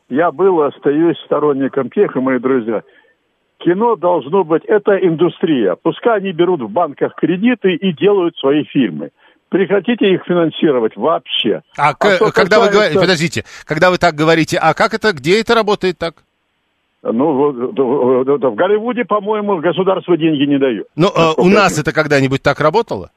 [0.08, 2.82] я был, остаюсь сторонником тех, и мои друзья,
[3.58, 5.76] кино должно быть, это индустрия.
[5.80, 9.10] Пускай они берут в банках кредиты и делают свои фильмы
[9.52, 11.60] прекратите их финансировать вообще.
[11.76, 15.40] А, а к- когда вы говорите, подождите, когда вы так говорите, а как это, где
[15.40, 16.14] это работает так?
[17.02, 20.86] Ну, в Голливуде, по-моему, государство деньги не дает.
[20.96, 23.10] Ну, э, у нас это когда-нибудь так работало?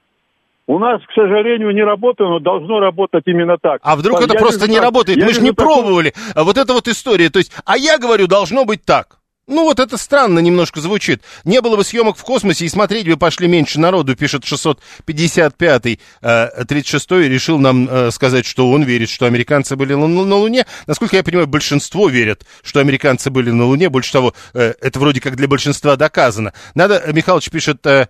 [0.68, 3.80] У нас, к сожалению, не работает, но должно работать именно так.
[3.84, 5.24] А вдруг я это просто не, не работает?
[5.24, 6.14] Мы же не пробовали.
[6.34, 6.44] Так...
[6.44, 7.30] Вот эта вот история.
[7.30, 9.20] То есть, а я говорю, должно быть так.
[9.48, 11.22] Ну вот это странно немножко звучит.
[11.43, 16.00] Не было бы съемок в космосе и смотреть бы пошли меньше народу, пишет 655-й.
[16.24, 20.66] 36-й решил нам э, сказать, что он верит, что американцы были на, Луне.
[20.88, 23.89] Насколько я понимаю, большинство верят, что американцы были на Луне.
[23.89, 26.54] Больше того, э, это вроде как для большинства доказано.
[26.74, 28.08] Надо, Михалыч пишет, э,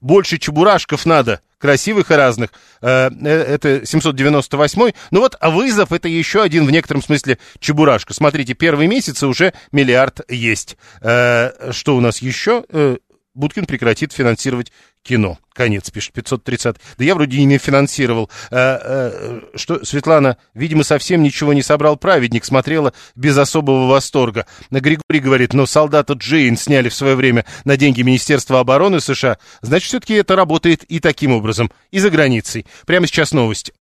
[0.00, 2.50] больше чебурашков надо красивых и разных.
[2.80, 8.12] Это 798 Ну вот, а вызов это еще один в некотором смысле чебурашка.
[8.12, 10.76] Смотрите, первые месяцы уже миллиард есть.
[11.00, 12.64] Э, что у нас еще?
[12.68, 12.96] Э,
[13.34, 15.38] Будкин прекратит финансировать кино.
[15.52, 16.76] Конец, пишет 530.
[16.96, 18.30] Да я вроде и не финансировал.
[18.50, 24.46] Э, э, что, Светлана, видимо, совсем ничего не собрал праведник, смотрела без особого восторга.
[24.70, 29.38] Григорий говорит, но солдата Джейн сняли в свое время на деньги Министерства обороны США.
[29.60, 32.66] Значит, все-таки это работает и таким образом, и за границей.
[32.86, 33.72] Прямо сейчас новости.